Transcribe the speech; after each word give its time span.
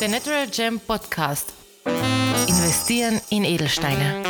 Der 0.00 0.08
Natural 0.08 0.46
Gem 0.46 0.80
Podcast. 0.80 1.52
Investieren 2.48 3.20
in 3.28 3.44
Edelsteine. 3.44 4.22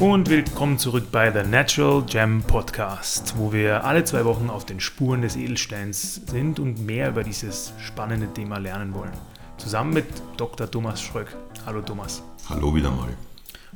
Und 0.00 0.30
willkommen 0.30 0.78
zurück 0.78 1.10
bei 1.10 1.30
The 1.30 1.48
Natural 1.48 2.02
Gem 2.02 2.42
Podcast, 2.42 3.34
wo 3.36 3.52
wir 3.52 3.84
alle 3.84 4.04
zwei 4.04 4.24
Wochen 4.24 4.48
auf 4.48 4.64
den 4.64 4.78
Spuren 4.78 5.22
des 5.22 5.36
Edelsteins 5.36 6.22
sind 6.26 6.60
und 6.60 6.78
mehr 6.78 7.08
über 7.08 7.24
dieses 7.24 7.72
spannende 7.78 8.32
Thema 8.32 8.58
lernen 8.58 8.94
wollen. 8.94 9.12
Zusammen 9.56 9.92
mit 9.92 10.06
Dr. 10.36 10.70
Thomas 10.70 11.02
Schröck. 11.02 11.36
Hallo 11.66 11.82
Thomas. 11.82 12.22
Hallo 12.48 12.74
wieder 12.74 12.90
mal. 12.90 13.08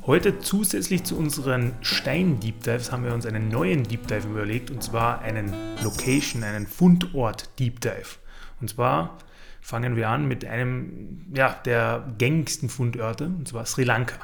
Heute 0.05 0.39
zusätzlich 0.39 1.05
zu 1.05 1.15
unseren 1.15 1.75
Stein-Deep 1.79 2.61
Dives 2.61 2.91
haben 2.91 3.05
wir 3.05 3.13
uns 3.13 3.25
einen 3.25 3.47
neuen 3.47 3.83
Deep 3.83 4.05
Dive 4.05 4.27
überlegt 4.27 4.69
und 4.69 4.83
zwar 4.83 5.21
einen 5.21 5.53
Location, 5.81 6.43
einen 6.43 6.67
Fundort-Deep 6.67 7.79
Dive. 7.79 8.17
Und 8.59 8.69
zwar 8.69 9.17
fangen 9.61 9.95
wir 9.95 10.09
an 10.09 10.27
mit 10.27 10.43
einem 10.43 11.31
ja, 11.33 11.55
der 11.65 12.05
gängigsten 12.17 12.67
Fundorte 12.67 13.27
und 13.27 13.47
zwar 13.47 13.65
Sri 13.65 13.85
Lanka. 13.85 14.15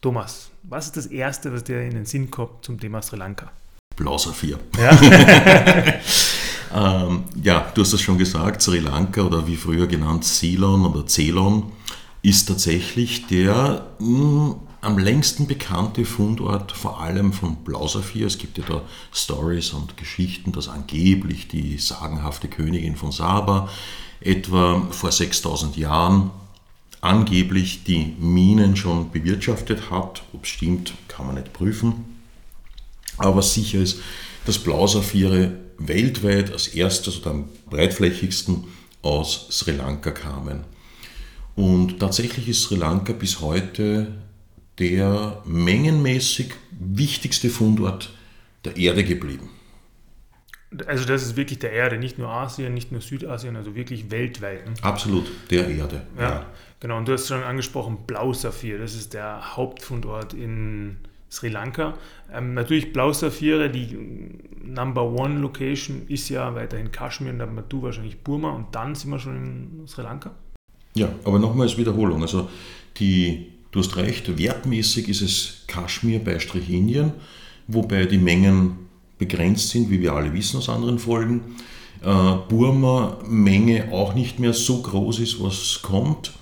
Thomas, 0.00 0.52
was 0.62 0.86
ist 0.86 0.96
das 0.96 1.06
Erste, 1.06 1.52
was 1.52 1.64
dir 1.64 1.82
in 1.82 1.94
den 1.94 2.04
Sinn 2.04 2.30
kommt 2.30 2.64
zum 2.64 2.78
Thema 2.78 3.02
Sri 3.02 3.16
Lanka? 3.16 3.50
Blausaphir. 3.96 4.60
Ja? 4.78 5.00
ähm, 7.02 7.24
ja, 7.42 7.66
du 7.74 7.80
hast 7.80 7.92
das 7.92 8.00
schon 8.00 8.18
gesagt, 8.18 8.62
Sri 8.62 8.78
Lanka 8.78 9.22
oder 9.22 9.44
wie 9.48 9.56
früher 9.56 9.88
genannt 9.88 10.24
Ceylon 10.24 10.86
oder 10.86 11.08
Ceylon 11.08 11.72
ist 12.22 12.46
tatsächlich 12.46 13.26
der 13.26 13.84
mh, 13.98 14.67
am 14.80 14.98
längsten 14.98 15.46
bekannte 15.46 16.04
Fundort, 16.04 16.72
vor 16.72 17.00
allem 17.00 17.32
von 17.32 17.56
Blausaphir. 17.56 18.26
Es 18.26 18.38
gibt 18.38 18.58
ja 18.58 18.64
da 18.66 18.82
Stories 19.12 19.70
und 19.70 19.96
Geschichten, 19.96 20.52
dass 20.52 20.68
angeblich 20.68 21.48
die 21.48 21.78
sagenhafte 21.78 22.48
Königin 22.48 22.96
von 22.96 23.10
Saba 23.10 23.68
etwa 24.20 24.86
vor 24.90 25.12
6000 25.12 25.76
Jahren 25.76 26.30
angeblich 27.00 27.84
die 27.84 28.14
Minen 28.18 28.76
schon 28.76 29.10
bewirtschaftet 29.10 29.90
hat. 29.90 30.22
Ob 30.32 30.44
es 30.44 30.50
stimmt, 30.50 30.94
kann 31.06 31.26
man 31.26 31.36
nicht 31.36 31.52
prüfen. 31.52 32.20
Aber 33.16 33.42
sicher 33.42 33.80
ist, 33.80 34.00
dass 34.46 34.58
Blausaphire 34.58 35.58
weltweit 35.78 36.52
als 36.52 36.68
erstes 36.68 37.20
oder 37.20 37.30
am 37.30 37.48
breitflächigsten 37.70 38.64
aus 39.02 39.46
Sri 39.50 39.72
Lanka 39.72 40.10
kamen. 40.10 40.64
Und 41.54 41.98
tatsächlich 41.98 42.48
ist 42.48 42.62
Sri 42.62 42.76
Lanka 42.76 43.12
bis 43.12 43.40
heute 43.40 44.12
der 44.78 45.42
mengenmäßig 45.44 46.54
wichtigste 46.70 47.50
Fundort 47.50 48.10
der 48.64 48.76
Erde 48.76 49.04
geblieben. 49.04 49.50
Also 50.86 51.06
das 51.06 51.22
ist 51.22 51.36
wirklich 51.36 51.58
der 51.58 51.72
Erde, 51.72 51.96
nicht 51.96 52.18
nur 52.18 52.28
Asien, 52.28 52.74
nicht 52.74 52.92
nur 52.92 53.00
Südasien, 53.00 53.56
also 53.56 53.74
wirklich 53.74 54.10
weltweit. 54.10 54.66
Ne? 54.66 54.74
Absolut, 54.82 55.24
der 55.50 55.66
Erde. 55.66 56.02
Ja, 56.18 56.22
ja, 56.22 56.46
genau. 56.78 56.98
Und 56.98 57.08
du 57.08 57.12
hast 57.12 57.28
schon 57.28 57.42
angesprochen, 57.42 57.98
Blausaphir, 58.06 58.78
das 58.78 58.94
ist 58.94 59.14
der 59.14 59.56
Hauptfundort 59.56 60.34
in 60.34 60.98
Sri 61.30 61.48
Lanka. 61.48 61.94
Ähm, 62.32 62.52
natürlich 62.52 62.92
Blausaphire, 62.92 63.70
die 63.70 63.96
Number 64.62 65.04
One 65.04 65.38
Location 65.38 66.06
ist 66.08 66.28
ja 66.28 66.54
weiterhin 66.54 66.92
Kaschmir 66.92 67.32
und 67.32 67.38
dann 67.38 67.62
du 67.68 67.82
wahrscheinlich 67.82 68.18
Burma 68.20 68.50
und 68.50 68.74
dann 68.74 68.94
sind 68.94 69.10
wir 69.10 69.18
schon 69.18 69.36
in 69.36 69.88
Sri 69.88 70.02
Lanka. 70.02 70.32
Ja, 70.94 71.08
aber 71.24 71.38
nochmals 71.38 71.78
Wiederholung. 71.78 72.20
Also 72.20 72.50
die 72.98 73.57
Du 73.70 73.80
hast 73.80 73.96
recht, 73.96 74.38
wertmäßig 74.38 75.08
ist 75.08 75.20
es 75.20 75.64
Kaschmir 75.66 76.20
beistrich 76.20 76.70
Indien, 76.70 77.12
wobei 77.66 78.06
die 78.06 78.18
Mengen 78.18 78.88
begrenzt 79.18 79.70
sind, 79.70 79.90
wie 79.90 80.00
wir 80.00 80.14
alle 80.14 80.32
wissen 80.32 80.58
aus 80.58 80.68
anderen 80.68 80.98
Folgen. 80.98 81.56
Äh, 82.02 82.34
Burma 82.48 83.18
Menge 83.26 83.88
auch 83.92 84.14
nicht 84.14 84.38
mehr 84.38 84.52
so 84.52 84.80
groß 84.82 85.18
ist, 85.18 85.42
was 85.42 85.80
kommt. 85.82 86.32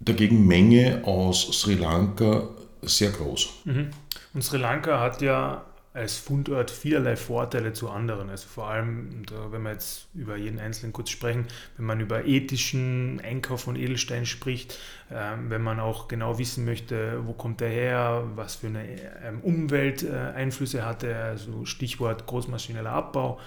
Dagegen 0.00 0.46
Menge 0.46 1.02
aus 1.04 1.60
Sri 1.60 1.74
Lanka 1.74 2.48
sehr 2.82 3.10
groß. 3.10 3.48
Mhm. 3.64 3.90
Und 4.34 4.42
Sri 4.42 4.56
Lanka 4.56 5.00
hat 5.00 5.20
ja 5.20 5.64
als 5.98 6.16
Fundort 6.16 6.70
vielerlei 6.70 7.16
Vorteile 7.16 7.72
zu 7.72 7.90
anderen. 7.90 8.30
Also 8.30 8.46
vor 8.48 8.68
allem, 8.68 9.24
wenn 9.50 9.62
wir 9.62 9.72
jetzt 9.72 10.08
über 10.14 10.36
jeden 10.36 10.60
einzelnen 10.60 10.92
kurz 10.92 11.10
sprechen, 11.10 11.46
wenn 11.76 11.86
man 11.86 12.00
über 12.00 12.24
ethischen 12.24 13.20
Einkauf 13.22 13.62
von 13.62 13.76
Edelstein 13.76 14.24
spricht, 14.24 14.78
ähm, 15.10 15.50
wenn 15.50 15.62
man 15.62 15.80
auch 15.80 16.06
genau 16.08 16.38
wissen 16.38 16.64
möchte, 16.64 17.26
wo 17.26 17.32
kommt 17.32 17.60
er 17.60 17.68
her, 17.68 18.24
was 18.36 18.56
für 18.56 18.68
eine 18.68 18.84
ähm, 19.24 19.40
Umwelteinflüsse 19.42 20.86
hat 20.86 21.02
er, 21.02 21.24
also 21.24 21.64
Stichwort 21.64 22.26
großmaschineller 22.26 22.90
Abbau. 22.90 23.40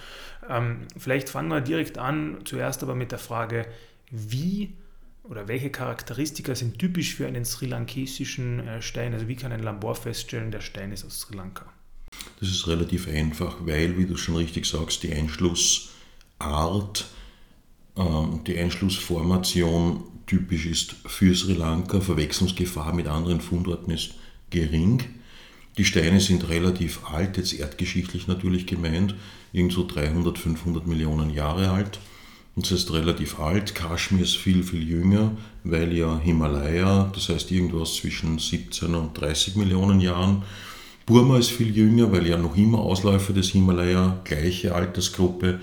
Ähm, 0.48 0.86
vielleicht 0.98 1.30
fangen 1.30 1.48
wir 1.48 1.62
direkt 1.62 1.96
an, 1.96 2.40
zuerst 2.44 2.82
aber 2.82 2.94
mit 2.94 3.12
der 3.12 3.18
Frage, 3.18 3.66
wie 4.10 4.74
oder 5.24 5.48
welche 5.48 5.70
Charakteristika 5.70 6.54
sind 6.54 6.78
typisch 6.78 7.14
für 7.14 7.26
einen 7.26 7.44
sri 7.44 7.66
lankesischen 7.66 8.66
äh, 8.66 8.82
Stein? 8.82 9.14
Also 9.14 9.28
wie 9.28 9.36
kann 9.36 9.52
ein 9.52 9.62
Labor 9.62 9.94
feststellen, 9.94 10.50
der 10.50 10.60
Stein 10.60 10.92
ist 10.92 11.04
aus 11.04 11.20
Sri 11.20 11.36
Lanka? 11.36 11.71
Das 12.42 12.50
ist 12.50 12.66
relativ 12.66 13.06
einfach, 13.06 13.54
weil, 13.60 13.96
wie 13.96 14.04
du 14.04 14.16
schon 14.16 14.34
richtig 14.34 14.66
sagst, 14.66 15.04
die 15.04 15.12
Einschlussart, 15.12 17.04
ähm, 17.96 18.40
die 18.44 18.58
Einschlussformation 18.58 20.02
typisch 20.26 20.66
ist 20.66 20.96
für 21.06 21.36
Sri 21.36 21.52
Lanka. 21.52 22.00
Verwechslungsgefahr 22.00 22.94
mit 22.94 23.06
anderen 23.06 23.40
Fundorten 23.40 23.92
ist 23.92 24.14
gering. 24.50 25.04
Die 25.78 25.84
Steine 25.84 26.18
sind 26.18 26.48
relativ 26.48 27.04
alt, 27.04 27.36
jetzt 27.36 27.52
erdgeschichtlich 27.52 28.26
natürlich 28.26 28.66
gemeint, 28.66 29.14
irgendwo 29.52 29.84
300, 29.84 30.36
500 30.36 30.84
Millionen 30.88 31.30
Jahre 31.30 31.70
alt. 31.70 32.00
Und 32.56 32.66
das 32.66 32.72
heißt 32.72 32.92
relativ 32.92 33.38
alt. 33.38 33.76
Kaschmir 33.76 34.24
ist 34.24 34.36
viel, 34.36 34.64
viel 34.64 34.82
jünger, 34.82 35.30
weil 35.62 35.96
ja 35.96 36.18
Himalaya, 36.18 37.08
das 37.14 37.28
heißt 37.28 37.52
irgendwas 37.52 37.94
zwischen 37.94 38.40
17 38.40 38.96
und 38.96 39.14
30 39.14 39.54
Millionen 39.54 40.00
Jahren, 40.00 40.42
Burma 41.06 41.38
ist 41.38 41.50
viel 41.50 41.76
jünger, 41.76 42.12
weil 42.12 42.26
ja 42.26 42.36
noch 42.36 42.56
immer 42.56 42.78
Ausläufer 42.78 43.32
des 43.32 43.50
Himalaya, 43.50 44.20
gleiche 44.24 44.74
Altersgruppe. 44.74 45.60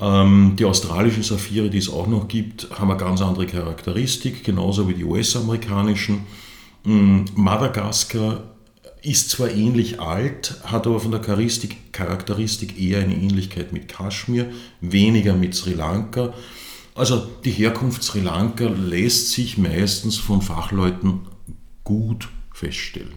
Ähm, 0.00 0.56
die 0.58 0.64
australischen 0.64 1.22
Saphire, 1.22 1.70
die 1.70 1.78
es 1.78 1.88
auch 1.88 2.06
noch 2.06 2.26
gibt, 2.26 2.68
haben 2.78 2.90
eine 2.90 2.98
ganz 2.98 3.20
andere 3.20 3.46
Charakteristik, 3.46 4.42
genauso 4.42 4.88
wie 4.88 4.94
die 4.94 5.04
US-amerikanischen. 5.04 6.26
Ähm, 6.84 7.26
Madagaskar 7.34 8.42
ist 9.02 9.30
zwar 9.30 9.50
ähnlich 9.50 10.00
alt, 10.00 10.56
hat 10.64 10.86
aber 10.86 10.98
von 10.98 11.10
der 11.10 11.20
Charakteristik, 11.20 11.92
Charakteristik 11.92 12.80
eher 12.80 13.00
eine 13.00 13.14
Ähnlichkeit 13.14 13.72
mit 13.72 13.86
Kaschmir, 13.86 14.50
weniger 14.80 15.34
mit 15.34 15.54
Sri 15.54 15.74
Lanka. 15.74 16.32
Also 16.94 17.26
die 17.44 17.50
Herkunft 17.50 18.02
Sri 18.02 18.20
Lanka 18.20 18.66
lässt 18.66 19.32
sich 19.32 19.58
meistens 19.58 20.16
von 20.16 20.42
Fachleuten 20.42 21.20
gut 21.84 22.28
feststellen. 22.52 23.12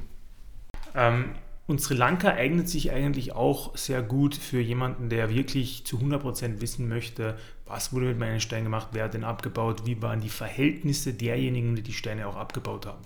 Ähm, 0.97 1.25
und 1.67 1.81
Sri 1.81 1.95
Lanka 1.95 2.29
eignet 2.29 2.69
sich 2.69 2.91
eigentlich 2.91 3.33
auch 3.33 3.77
sehr 3.77 4.01
gut 4.01 4.35
für 4.35 4.59
jemanden, 4.59 5.09
der 5.09 5.29
wirklich 5.29 5.85
zu 5.85 5.97
100% 5.97 6.61
wissen 6.61 6.87
möchte, 6.87 7.37
was 7.65 7.91
wurde 7.91 8.07
mit 8.07 8.19
meinen 8.19 8.39
Steinen 8.39 8.65
gemacht, 8.65 8.87
wer 8.93 9.05
hat 9.05 9.13
den 9.13 9.25
abgebaut, 9.25 9.83
wie 9.85 10.01
waren 10.01 10.21
die 10.21 10.29
Verhältnisse 10.29 11.13
derjenigen, 11.13 11.75
die 11.75 11.81
die 11.81 11.93
Steine 11.93 12.27
auch 12.27 12.37
abgebaut 12.37 12.85
haben. 12.85 13.03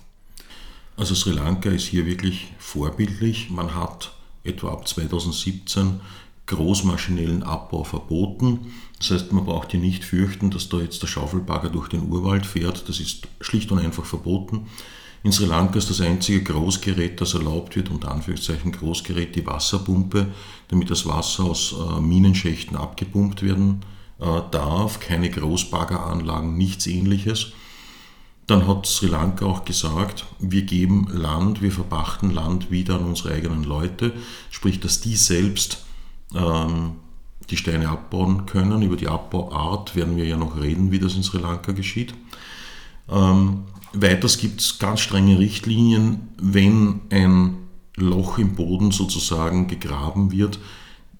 Also 0.96 1.14
Sri 1.14 1.32
Lanka 1.32 1.70
ist 1.70 1.86
hier 1.86 2.06
wirklich 2.06 2.52
vorbildlich. 2.58 3.50
Man 3.50 3.74
hat 3.74 4.12
etwa 4.44 4.72
ab 4.72 4.86
2017 4.86 6.00
großmaschinellen 6.46 7.42
Abbau 7.42 7.82
verboten. 7.82 8.72
Das 8.98 9.10
heißt, 9.10 9.32
man 9.32 9.44
braucht 9.44 9.72
hier 9.72 9.80
nicht 9.80 10.04
fürchten, 10.04 10.50
dass 10.50 10.68
da 10.68 10.78
jetzt 10.78 11.02
der 11.02 11.08
Schaufelbagger 11.08 11.70
durch 11.70 11.88
den 11.88 12.08
Urwald 12.08 12.46
fährt. 12.46 12.88
Das 12.88 13.00
ist 13.00 13.26
schlicht 13.40 13.72
und 13.72 13.78
einfach 13.78 14.04
verboten. 14.04 14.68
In 15.24 15.30
Sri 15.30 15.44
Lanka 15.46 15.78
ist 15.78 15.88
das 15.88 16.00
einzige 16.00 16.42
Großgerät, 16.42 17.20
das 17.20 17.34
erlaubt 17.34 17.76
wird, 17.76 17.90
unter 17.90 18.10
Anführungszeichen 18.10 18.72
Großgerät, 18.72 19.36
die 19.36 19.46
Wasserpumpe, 19.46 20.26
damit 20.68 20.90
das 20.90 21.06
Wasser 21.06 21.44
aus 21.44 21.74
äh, 21.74 22.00
Minenschächten 22.00 22.76
abgepumpt 22.76 23.42
werden 23.42 23.84
äh, 24.18 24.40
darf. 24.50 24.98
Keine 24.98 25.30
Großbaggeranlagen, 25.30 26.56
nichts 26.56 26.88
ähnliches. 26.88 27.52
Dann 28.48 28.66
hat 28.66 28.86
Sri 28.86 29.06
Lanka 29.06 29.46
auch 29.46 29.64
gesagt, 29.64 30.26
wir 30.40 30.62
geben 30.62 31.06
Land, 31.12 31.62
wir 31.62 31.70
verpachten 31.70 32.30
Land 32.30 32.72
wieder 32.72 32.96
an 32.96 33.04
unsere 33.04 33.34
eigenen 33.34 33.62
Leute, 33.62 34.12
sprich, 34.50 34.80
dass 34.80 35.00
die 35.00 35.14
selbst 35.14 35.84
ähm, 36.34 36.96
die 37.50 37.56
Steine 37.56 37.88
abbauen 37.88 38.46
können. 38.46 38.82
Über 38.82 38.96
die 38.96 39.06
Abbauart 39.06 39.94
werden 39.94 40.16
wir 40.16 40.24
ja 40.24 40.36
noch 40.36 40.60
reden, 40.60 40.90
wie 40.90 40.98
das 40.98 41.14
in 41.14 41.22
Sri 41.22 41.38
Lanka 41.38 41.70
geschieht. 41.70 42.14
Ähm, 43.08 43.64
Weiters 43.94 44.38
gibt 44.38 44.60
es 44.60 44.78
ganz 44.78 45.00
strenge 45.00 45.38
Richtlinien, 45.38 46.28
wenn 46.38 47.00
ein 47.10 47.56
Loch 47.96 48.38
im 48.38 48.54
Boden 48.54 48.90
sozusagen 48.90 49.68
gegraben 49.68 50.32
wird, 50.32 50.58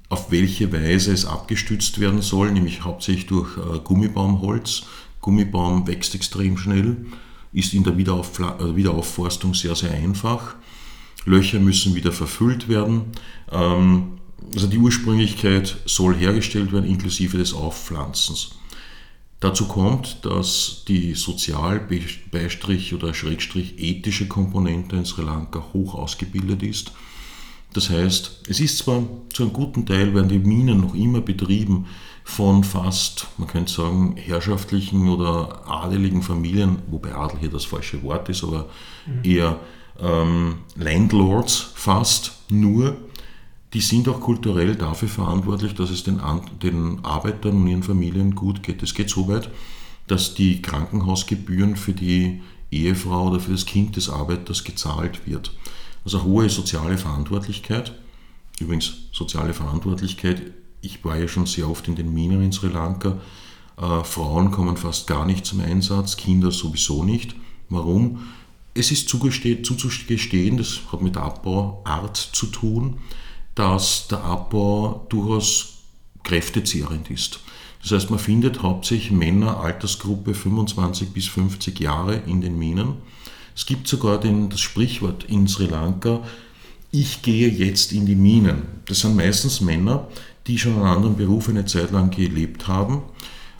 auf 0.09 0.31
welche 0.31 0.73
Weise 0.73 1.13
es 1.13 1.25
abgestützt 1.27 2.01
werden 2.01 2.23
soll, 2.23 2.53
nämlich 2.53 2.83
hauptsächlich 2.83 3.27
durch 3.27 3.57
äh, 3.57 3.79
Gummibaumholz. 3.83 4.85
Gummibaum 5.21 5.87
wächst 5.87 6.15
extrem 6.15 6.57
schnell, 6.59 7.07
ist 7.53 7.75
in 7.75 7.85
der 7.85 7.97
Wiederauf 7.97 8.39
äh, 8.39 8.77
Wiederaufforstung 8.77 9.55
sehr, 9.55 9.75
sehr 9.75 9.93
einfach. 9.93 10.57
Löcher 11.25 11.61
müssen 11.61 11.95
wieder 11.95 12.13
verfüllt 12.13 12.69
werden. 12.69 13.05
Ähm, 13.51 14.19
also 14.55 14.67
die 14.67 14.79
Ursprünglichkeit 14.79 15.77
soll 15.87 16.15
hergestellt 16.15 16.73
werden, 16.73 16.89
inklusive 16.89 17.39
des 17.39 17.55
Aufpflanzens. 17.55 18.57
Dazu 19.43 19.67
kommt, 19.67 20.25
dass 20.25 20.85
die 20.87 21.15
sozial-beistrich 21.15 22.95
oder 22.95 23.13
schrägstrich 23.13 23.75
ethische 23.77 24.29
Komponente 24.29 24.95
in 24.95 25.05
Sri 25.05 25.25
Lanka 25.25 25.65
hoch 25.73 25.97
ausgebildet 25.97 26.63
ist. 26.63 26.93
Das 27.73 27.91
heißt, 27.91 28.43
es 28.47 28.61
ist 28.61 28.79
zwar 28.79 29.03
zu 29.33 29.43
einem 29.43 29.53
guten 29.53 29.85
Teil, 29.85 30.15
werden 30.15 30.29
die 30.29 30.39
Minen 30.39 30.81
noch 30.81 30.95
immer 30.95 31.21
betrieben 31.21 31.87
von 32.23 32.63
fast, 32.63 33.27
man 33.37 33.49
könnte 33.49 33.73
sagen, 33.73 34.15
herrschaftlichen 34.17 35.09
oder 35.09 35.67
adeligen 35.67 36.23
Familien, 36.23 36.79
wobei 36.87 37.13
Adel 37.13 37.41
hier 37.41 37.51
das 37.51 37.65
falsche 37.65 38.01
Wort 38.05 38.29
ist, 38.29 38.45
aber 38.45 38.69
mhm. 39.07 39.29
eher 39.29 39.59
ähm, 40.01 40.59
Landlords 40.77 41.73
fast, 41.75 42.31
nur 42.49 42.97
die 43.73 43.81
sind 43.81 44.09
auch 44.09 44.21
kulturell 44.21 44.77
dafür 44.77 45.09
verantwortlich, 45.09 45.75
dass 45.75 45.91
es 45.91 46.05
den, 46.05 46.21
den 46.63 47.05
Arbeitern 47.05 47.63
und 47.63 47.69
ihren 47.69 47.83
Familien 47.83 48.35
gut 48.35 48.63
geht. 48.63 48.83
Es 48.83 48.95
geht 48.95 49.09
so 49.09 49.29
weit, 49.29 49.51
dass 50.07 50.35
die 50.35 50.61
Krankenhausgebühren 50.61 51.77
für 51.77 51.93
die 51.93 52.43
Ehefrau 52.71 53.29
oder 53.29 53.41
für 53.41 53.53
das 53.53 53.67
Kind 53.67 53.97
des 53.97 54.11
Arbeiters 54.11 54.65
gezahlt 54.65 55.27
wird. 55.27 55.55
Also 56.05 56.23
hohe 56.23 56.49
soziale 56.49 56.99
Verantwortlichkeit. 56.99 57.95
Übrigens, 58.59 58.93
soziale 59.13 59.55
Verantwortlichkeit, 59.55 60.43
ich 60.83 61.05
war 61.05 61.17
ja 61.17 61.29
schon 61.29 61.47
sehr 61.47 61.69
oft 61.69 61.89
in 61.89 61.95
den 61.95 62.13
Minen 62.13 62.43
in 62.43 62.53
Sri 62.53 62.69
Lanka. 62.69 63.21
Äh, 63.77 64.05
Frauen 64.05 64.51
kommen 64.51 64.77
fast 64.77 65.07
gar 65.07 65.25
nicht 65.25 65.47
zum 65.47 65.61
Einsatz, 65.61 66.17
Kinder 66.17 66.51
sowieso 66.51 67.05
nicht. 67.05 67.35
Warum? 67.69 68.21
Es 68.75 68.91
ist 68.91 69.09
zuzugestehen, 69.09 70.57
das 70.57 70.81
hat 70.91 71.03
mit 71.03 71.17
Abbauart 71.17 72.17
zu 72.17 72.47
tun, 72.47 72.99
dass 73.55 74.09
der 74.09 74.23
Abbau 74.25 75.07
durchaus 75.09 75.79
kräftezehrend 76.23 77.11
ist. 77.11 77.41
Das 77.83 77.93
heißt, 77.93 78.11
man 78.11 78.19
findet 78.19 78.63
hauptsächlich 78.63 79.11
Männer 79.11 79.59
Altersgruppe 79.59 80.35
25 80.35 81.11
bis 81.11 81.27
50 81.27 81.81
Jahre 81.81 82.23
in 82.27 82.41
den 82.41 82.59
Minen. 82.59 82.95
Es 83.57 83.67
gibt 83.67 83.89
sogar 83.89 84.19
den, 84.19 84.49
das 84.49 84.61
Sprichwort 84.61 85.25
in 85.25 85.49
Sri 85.49 85.67
Lanka, 85.67 86.23
ich 86.91 87.23
gehe 87.23 87.49
jetzt 87.49 87.93
in 87.93 88.07
die 88.07 88.15
Minen. 88.15 88.65
Das 88.85 89.01
sind 89.01 89.17
meistens 89.17 89.61
Männer, 89.61 90.09
die 90.47 90.59
schon 90.59 90.75
einen 90.75 90.85
anderen 90.85 91.17
Beruf 91.17 91.49
eine 91.49 91.65
Zeit 91.65 91.91
lang 91.91 92.11
gelebt 92.11 92.69
haben. 92.69 93.03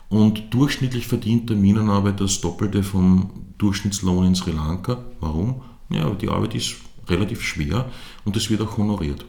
Und 0.09 0.53
durchschnittlich 0.53 1.07
verdient 1.07 1.49
der 1.49 1.57
Minenarbeiter 1.57 2.25
das 2.25 2.39
Doppelte 2.39 2.83
vom 2.83 3.31
Durchschnittslohn 3.57 4.27
in 4.27 4.35
Sri 4.35 4.51
Lanka. 4.51 5.03
Warum? 5.19 5.61
Ja, 5.89 6.09
die 6.11 6.29
Arbeit 6.29 6.53
ist 6.53 6.75
relativ 7.07 7.41
schwer 7.41 7.89
und 8.23 8.37
es 8.37 8.49
wird 8.49 8.61
auch 8.61 8.77
honoriert. 8.77 9.25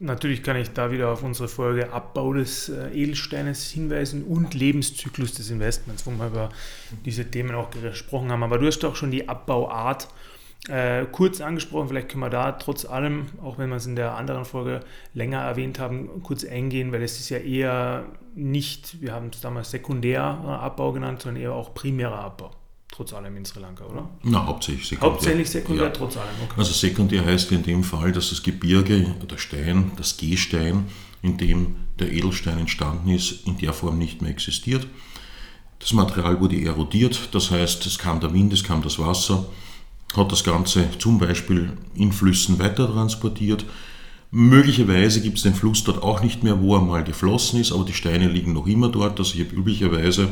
Natürlich 0.00 0.42
kann 0.42 0.56
ich 0.56 0.70
da 0.72 0.90
wieder 0.90 1.10
auf 1.10 1.22
unsere 1.22 1.48
Folge 1.48 1.92
Abbau 1.92 2.32
des 2.32 2.68
äh, 2.68 2.90
Edelsteines 2.90 3.70
hinweisen 3.70 4.24
und 4.24 4.52
Lebenszyklus 4.52 5.34
des 5.34 5.50
Investments, 5.50 6.04
wo 6.04 6.10
wir 6.10 6.26
über 6.26 6.48
diese 7.04 7.30
Themen 7.30 7.54
auch 7.54 7.70
gesprochen 7.70 8.32
haben. 8.32 8.42
Aber 8.42 8.58
du 8.58 8.66
hast 8.66 8.80
doch 8.80 8.96
schon 8.96 9.12
die 9.12 9.28
Abbauart 9.28 10.08
äh, 10.68 11.04
kurz 11.12 11.40
angesprochen. 11.40 11.88
Vielleicht 11.88 12.08
können 12.08 12.24
wir 12.24 12.30
da 12.30 12.52
trotz 12.52 12.84
allem, 12.84 13.26
auch 13.40 13.56
wenn 13.58 13.70
wir 13.70 13.76
es 13.76 13.86
in 13.86 13.94
der 13.94 14.16
anderen 14.16 14.44
Folge 14.44 14.80
länger 15.12 15.42
erwähnt 15.42 15.78
haben, 15.78 16.22
kurz 16.24 16.44
eingehen, 16.44 16.90
weil 16.90 17.02
es 17.02 17.20
ist 17.20 17.28
ja 17.28 17.38
eher 17.38 18.04
nicht, 18.34 19.00
wir 19.00 19.12
haben 19.12 19.30
es 19.32 19.40
damals 19.42 19.70
sekundärer 19.70 20.60
Abbau 20.60 20.90
genannt, 20.90 21.22
sondern 21.22 21.40
eher 21.40 21.52
auch 21.52 21.72
primärer 21.72 22.18
Abbau 22.18 22.50
trotz 22.94 23.12
allem 23.12 23.36
in 23.36 23.44
Sri 23.44 23.60
Lanka, 23.60 23.84
oder? 23.84 24.08
Na, 24.22 24.46
hauptsächlich 24.46 24.86
sekundär. 24.86 25.10
Hauptsächlich 25.10 25.50
sekundär, 25.50 25.86
ja. 25.86 25.90
trotz 25.90 26.16
allem. 26.16 26.28
Okay. 26.44 26.54
Also 26.56 26.72
sekundär 26.72 27.24
heißt 27.24 27.50
in 27.50 27.64
dem 27.64 27.82
Fall, 27.82 28.12
dass 28.12 28.30
das 28.30 28.42
Gebirge, 28.42 29.14
der 29.28 29.38
Stein, 29.38 29.92
das 29.96 30.16
Gehstein, 30.16 30.86
in 31.20 31.36
dem 31.36 31.76
der 31.98 32.12
Edelstein 32.12 32.58
entstanden 32.58 33.10
ist, 33.10 33.46
in 33.46 33.58
der 33.58 33.72
Form 33.72 33.98
nicht 33.98 34.22
mehr 34.22 34.30
existiert. 34.30 34.86
Das 35.80 35.92
Material 35.92 36.40
wurde 36.40 36.60
erodiert, 36.62 37.30
das 37.32 37.50
heißt, 37.50 37.84
es 37.84 37.98
kam 37.98 38.20
der 38.20 38.32
Wind, 38.32 38.52
es 38.52 38.62
kam 38.62 38.82
das 38.82 38.98
Wasser, 38.98 39.46
hat 40.16 40.30
das 40.30 40.44
Ganze 40.44 40.88
zum 40.98 41.18
Beispiel 41.18 41.72
in 41.94 42.12
Flüssen 42.12 42.60
weiter 42.60 42.86
transportiert. 42.86 43.64
Möglicherweise 44.30 45.20
gibt 45.20 45.38
es 45.38 45.42
den 45.42 45.54
Fluss 45.54 45.82
dort 45.82 46.02
auch 46.02 46.22
nicht 46.22 46.44
mehr, 46.44 46.60
wo 46.60 46.76
er 46.76 46.80
mal 46.80 47.02
geflossen 47.02 47.60
ist, 47.60 47.72
aber 47.72 47.84
die 47.84 47.92
Steine 47.92 48.28
liegen 48.28 48.52
noch 48.52 48.66
immer 48.66 48.88
dort. 48.88 49.18
Also 49.18 49.34
ich 49.34 49.46
habe 49.46 49.56
üblicherweise 49.56 50.28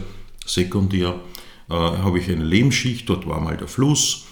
sekundär 0.47 1.21
äh, 1.71 1.75
habe 1.75 2.19
ich 2.19 2.31
eine 2.31 2.45
Lehmschicht, 2.45 3.09
dort 3.09 3.27
war 3.27 3.41
mal 3.41 3.57
der 3.57 3.69
Fluss. 3.69 4.27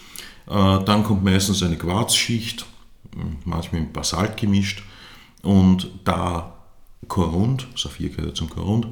Äh, 0.46 0.84
dann 0.84 1.04
kommt 1.04 1.24
meistens 1.24 1.62
eine 1.62 1.76
Quarzschicht, 1.76 2.66
hm, 3.14 3.36
manchmal 3.44 3.82
mit 3.82 3.92
Basalt 3.92 4.36
gemischt. 4.36 4.82
Und 5.42 5.90
da 6.04 6.54
Korund, 7.08 7.66
Saphir 7.76 8.10
gehört 8.10 8.36
zum 8.36 8.50
Korund, 8.50 8.86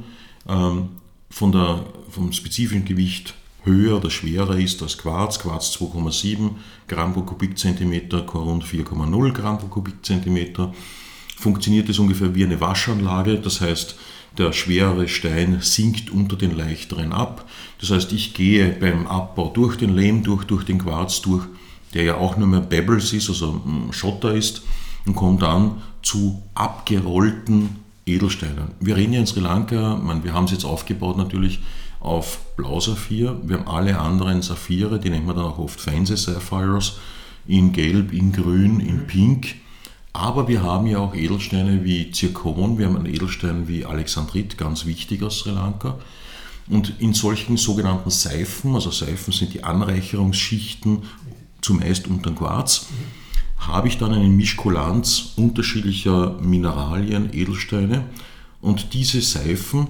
ähm, 0.49 0.88
von 1.31 1.52
der, 1.52 1.85
vom 2.11 2.32
spezifischen 2.32 2.85
Gewicht 2.85 3.35
höher 3.64 3.96
oder 3.96 4.11
schwerer 4.11 4.56
ist 4.56 4.82
als 4.82 4.99
Quarz, 4.99 5.38
Quarz 5.38 5.76
2,7 5.76 6.50
Gramm 6.87 7.12
pro 7.12 7.23
Kubikzentimeter, 7.23 8.23
Korund 8.23 8.64
4,0 8.64 9.32
Gramm 9.32 9.58
pro 9.58 9.67
Kubikzentimeter, 9.67 10.73
funktioniert 11.37 11.88
es 11.88 11.99
ungefähr 11.99 12.34
wie 12.34 12.44
eine 12.44 12.61
Waschanlage, 12.61 13.38
das 13.38 13.61
heißt, 13.61 13.96
der 14.36 14.52
schwerere 14.52 15.08
Stein 15.08 15.58
sinkt 15.60 16.10
unter 16.10 16.36
den 16.36 16.56
leichteren 16.56 17.12
ab. 17.12 17.48
Das 17.80 17.90
heißt, 17.90 18.12
ich 18.12 18.34
gehe 18.34 18.69
beim 18.80 19.06
Abbau 19.06 19.50
durch 19.52 19.76
den 19.76 19.94
Lehm 19.96 20.22
durch, 20.22 20.44
durch 20.44 20.64
den 20.64 20.78
Quarz 20.78 21.22
durch, 21.22 21.44
der 21.94 22.04
ja 22.04 22.16
auch 22.16 22.36
nur 22.36 22.48
mehr 22.48 22.60
Pebbles 22.60 23.12
ist, 23.12 23.28
also 23.28 23.60
Schotter 23.90 24.34
ist, 24.34 24.62
und 25.06 25.14
komme 25.14 25.38
dann 25.38 25.82
zu 26.02 26.42
abgerollten 26.54 27.76
Edelsteinen. 28.06 28.72
Wir 28.80 28.96
reden 28.96 29.14
ja 29.14 29.20
in 29.20 29.26
Sri 29.26 29.40
Lanka, 29.40 29.96
meine, 29.96 30.25
wir 30.25 30.34
haben 30.34 30.44
es 30.44 30.52
jetzt 30.52 30.64
aufgebaut 30.64 31.16
natürlich 31.16 31.60
auf 32.00 32.40
Blausaphir. 32.56 33.40
Wir 33.44 33.58
haben 33.58 33.69
alle 33.69 33.98
anderen 33.98 34.42
Saphire, 34.42 34.98
die 34.98 35.10
nennt 35.10 35.26
man 35.26 35.36
dann 35.36 35.46
auch 35.46 35.58
oft 35.58 35.81
Fancy 35.81 36.16
Sapphires, 36.16 36.98
in 37.46 37.72
Gelb, 37.72 38.12
in 38.12 38.32
Grün, 38.32 38.81
in 38.81 39.06
Pink. 39.06 39.56
Aber 40.19 40.49
wir 40.49 40.65
haben 40.65 40.88
ja 40.88 40.99
auch 40.99 41.15
Edelsteine 41.15 41.85
wie 41.85 42.11
Zirkon, 42.11 42.76
wir 42.76 42.87
haben 42.87 42.97
einen 42.97 43.06
Edelstein 43.06 43.69
wie 43.69 43.85
Alexandrit, 43.85 44.59
ganz 44.59 44.85
wichtig 44.85 45.23
aus 45.23 45.38
Sri 45.38 45.50
Lanka. 45.50 45.97
Und 46.69 46.94
in 46.99 47.15
solchen 47.15 47.56
sogenannten 47.56 48.11
Seifen, 48.11 48.75
also 48.75 48.91
Seifen 48.91 49.32
sind 49.32 49.55
die 49.55 49.62
Anreicherungsschichten 49.62 51.05
zumeist 51.61 52.09
unter 52.09 52.32
Quarz, 52.32 52.87
habe 53.59 53.87
ich 53.87 53.99
dann 53.99 54.12
eine 54.12 54.26
Mischkulanz 54.26 55.35
unterschiedlicher 55.37 56.37
Mineralien, 56.41 57.32
Edelsteine. 57.32 58.06
Und 58.60 58.94
diese 58.94 59.20
Seifen 59.20 59.87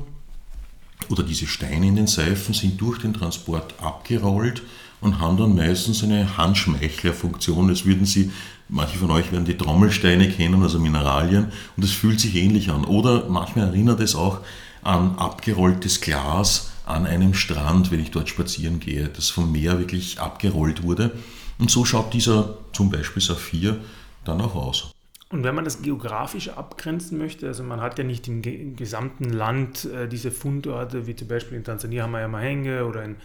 oder 1.08 1.22
diese 1.22 1.46
Steine 1.46 1.86
in 1.86 1.96
den 1.96 2.06
Seifen 2.06 2.54
sind 2.54 2.80
durch 2.80 2.98
den 2.98 3.14
Transport 3.14 3.74
abgerollt 3.80 4.62
und 5.00 5.20
haben 5.20 5.36
dann 5.36 5.54
meistens 5.54 6.02
eine 6.02 6.36
Handschmeichlerfunktion. 6.36 7.68
Das 7.68 7.84
würden 7.84 8.04
Sie 8.04 8.30
Manche 8.70 8.98
von 8.98 9.10
euch 9.10 9.32
werden 9.32 9.46
die 9.46 9.56
Trommelsteine 9.56 10.28
kennen, 10.28 10.62
also 10.62 10.78
Mineralien, 10.78 11.46
und 11.76 11.84
es 11.84 11.92
fühlt 11.92 12.20
sich 12.20 12.34
ähnlich 12.34 12.70
an. 12.70 12.84
Oder 12.84 13.28
manchmal 13.28 13.68
erinnert 13.68 14.00
es 14.00 14.14
auch 14.14 14.40
an 14.82 15.16
abgerolltes 15.16 16.02
Glas 16.02 16.70
an 16.84 17.06
einem 17.06 17.32
Strand, 17.32 17.90
wenn 17.90 18.00
ich 18.00 18.10
dort 18.10 18.28
spazieren 18.28 18.78
gehe, 18.78 19.08
das 19.08 19.30
vom 19.30 19.52
Meer 19.52 19.78
wirklich 19.78 20.20
abgerollt 20.20 20.82
wurde. 20.82 21.12
Und 21.58 21.70
so 21.70 21.84
schaut 21.84 22.12
dieser 22.12 22.56
zum 22.72 22.90
Beispiel 22.90 23.22
Saphir 23.22 23.78
dann 24.24 24.40
auch 24.40 24.54
aus. 24.54 24.90
Und 25.30 25.44
wenn 25.44 25.54
man 25.54 25.64
das 25.64 25.82
geografisch 25.82 26.48
abgrenzen 26.48 27.18
möchte, 27.18 27.46
also 27.46 27.62
man 27.62 27.82
hat 27.82 27.98
ja 27.98 28.04
nicht 28.04 28.28
im, 28.28 28.40
gesamten 28.76 29.28
Land 29.30 29.84
äh, 29.84 30.08
diese 30.08 30.30
Fundorte, 30.30 31.06
wie 31.06 31.14
zum 31.14 31.28
Beispiel 31.28 31.58
in 31.58 31.64
Tansania 31.64 32.04
haben 32.04 32.12
wir 32.12 32.20
ja 32.20 32.28
Mahenge 32.28 32.86
oder 32.86 33.04
in 33.04 33.16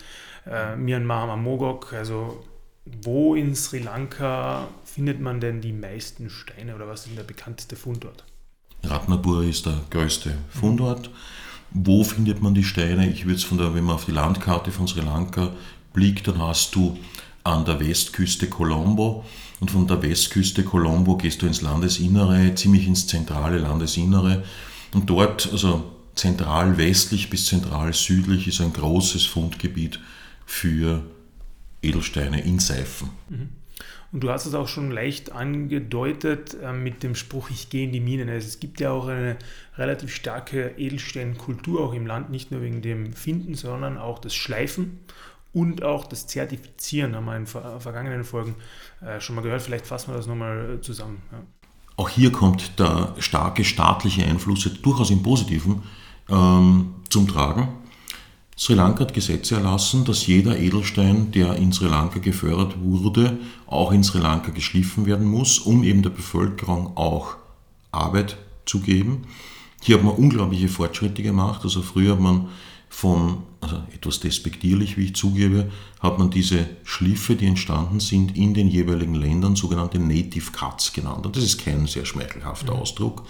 äh, 0.46 0.76
Myanmar 0.76 1.22
haben 1.22 1.30
wir 1.30 1.38
Mogok, 1.38 1.94
also 1.94 2.44
wo 3.02 3.36
in 3.36 3.56
Sri 3.56 3.80
Lanka 3.80 4.68
findet 4.84 5.22
man 5.22 5.40
denn 5.40 5.62
die 5.62 5.72
meisten 5.72 6.30
Steine 6.30 6.76
oder 6.76 6.88
was 6.88 7.02
ist 7.02 7.08
denn 7.08 7.16
der 7.16 7.24
bekannteste 7.24 7.78
Fundort? 7.78 8.26
Ratnapur 8.84 9.44
ist 9.44 9.66
der 9.66 9.80
größte 9.90 10.36
Fundort. 10.50 11.10
Wo 11.72 12.04
findet 12.04 12.42
man 12.42 12.54
die 12.54 12.66
Steine? 12.66 13.10
Ich 13.10 13.26
würde 13.26 13.38
es 13.38 13.46
von 13.46 13.58
der, 13.58 13.74
wenn 13.74 13.86
man 13.86 13.96
auf 13.96 14.06
die 14.06 14.12
Landkarte 14.12 14.72
von 14.72 14.88
Sri 14.88 15.00
Lanka 15.00 15.54
blickt, 15.94 16.28
dann 16.28 16.42
hast 16.42 16.76
du 16.76 16.98
an 17.44 17.66
der 17.66 17.80
Westküste 17.80 18.48
Colombo 18.48 19.26
und 19.60 19.72
von 19.72 19.88
der 19.88 20.02
Westküste 20.02 20.64
Colombo 20.64 21.18
gehst 21.18 21.42
du 21.42 21.46
ins 21.46 21.62
Landesinnere, 21.62 22.56
ziemlich 22.56 22.88
ins 22.88 23.08
zentrale 23.08 23.58
Landesinnere 23.58 24.44
und 24.94 25.10
dort, 25.10 25.50
also 25.52 25.92
zentral 26.16 26.78
westlich 26.78 27.30
bis 27.30 27.48
zentral 27.48 27.94
südlich, 27.94 28.48
ist 28.48 28.62
ein 28.62 28.74
großes 28.74 29.26
Fundgebiet 29.26 30.00
für 30.46 31.04
Edelsteine 31.82 32.42
in 32.42 32.60
Seifen. 32.60 33.10
Mhm. 33.30 33.50
Und 34.12 34.20
du 34.24 34.30
hast 34.30 34.46
es 34.46 34.54
auch 34.54 34.68
schon 34.68 34.92
leicht 34.92 35.32
angedeutet 35.32 36.56
äh, 36.62 36.72
mit 36.72 37.02
dem 37.02 37.16
Spruch, 37.16 37.50
ich 37.50 37.72
gehe 37.72 37.86
in 37.86 37.92
die 37.92 38.00
Minen. 38.00 38.30
Also 38.30 38.48
es 38.48 38.60
gibt 38.60 38.80
ja 38.80 38.92
auch 38.92 39.08
eine 39.08 39.38
relativ 39.76 40.14
starke 40.14 40.76
Edelsteinkultur 40.78 41.82
auch 41.82 41.94
im 41.94 42.06
Land, 42.06 42.30
nicht 42.30 42.52
nur 42.52 42.62
wegen 42.62 42.84
dem 42.84 43.14
Finden, 43.14 43.56
sondern 43.56 43.98
auch 43.98 44.20
das 44.20 44.36
Schleifen 44.36 45.00
und 45.54 45.84
auch 45.84 46.06
das 46.06 46.28
Zertifizieren 46.28 47.16
haben 47.16 47.26
wir 47.26 47.36
in 47.36 47.46
vergangenen 47.46 48.24
Folgen 48.24 48.56
äh, 49.02 49.22
schon 49.22 49.36
mal 49.36 49.42
gehört. 49.42 49.62
Vielleicht 49.62 49.86
fassen 49.86 50.12
wir 50.12 50.18
das 50.18 50.28
nochmal 50.28 50.80
zusammen. 50.82 51.22
Ja. 51.32 51.40
Auch 51.96 52.10
hier 52.10 52.32
kommt 52.32 52.80
der 52.80 53.14
starke 53.20 53.64
staatliche 53.64 54.26
Einfluss 54.26 54.68
durchaus 54.82 55.12
im 55.12 55.22
Positiven 55.22 55.84
ähm, 56.30 56.96
zum 57.10 57.28
Tragen. 57.28 57.68
Sri 58.58 58.74
Lanka 58.74 59.02
hat 59.02 59.14
Gesetze 59.14 59.56
erlassen, 59.56 60.06
dass 60.06 60.28
jeder 60.28 60.58
Edelstein, 60.58 61.32
der 61.32 61.56
in 61.56 61.72
Sri 61.72 61.88
Lanka 61.88 62.20
gefördert 62.20 62.80
wurde, 62.82 63.38
auch 63.68 63.92
in 63.92 64.04
Sri 64.04 64.20
Lanka 64.20 64.52
geschliffen 64.52 65.06
werden 65.06 65.28
muss, 65.28 65.60
um 65.60 65.84
eben 65.84 66.02
der 66.02 66.12
Bevölkerung 66.12 66.96
auch 66.98 67.36
Arbeit 67.92 68.38
zu 68.66 68.80
geben. 68.80 69.26
Hier 69.82 69.98
hat 69.98 70.04
man 70.04 70.16
unglaubliche 70.16 70.70
Fortschritte 70.70 71.24
gemacht. 71.24 71.62
Also 71.64 71.82
früher 71.82 72.14
hat 72.14 72.20
man 72.20 72.48
von, 72.94 73.42
also 73.60 73.82
etwas 73.92 74.20
despektierlich, 74.20 74.98
wie 74.98 75.06
ich 75.06 75.16
zugebe, 75.16 75.72
hat 76.00 76.20
man 76.20 76.30
diese 76.30 76.70
Schliffe, 76.84 77.36
die 77.36 77.48
entstanden 77.48 78.00
sind, 78.00 78.38
in 78.38 78.54
den 78.54 78.68
jeweiligen 78.68 79.16
Ländern 79.16 79.56
sogenannte 79.56 79.98
Native 79.98 80.52
Cuts 80.52 80.94
genannt. 80.94 81.26
Und 81.26 81.36
das 81.36 81.44
ist 81.44 81.66
kein 81.66 81.88
sehr 81.88 82.06
schmeichelhafter 82.06 82.76
mhm. 82.76 82.80
Ausdruck. 82.80 83.26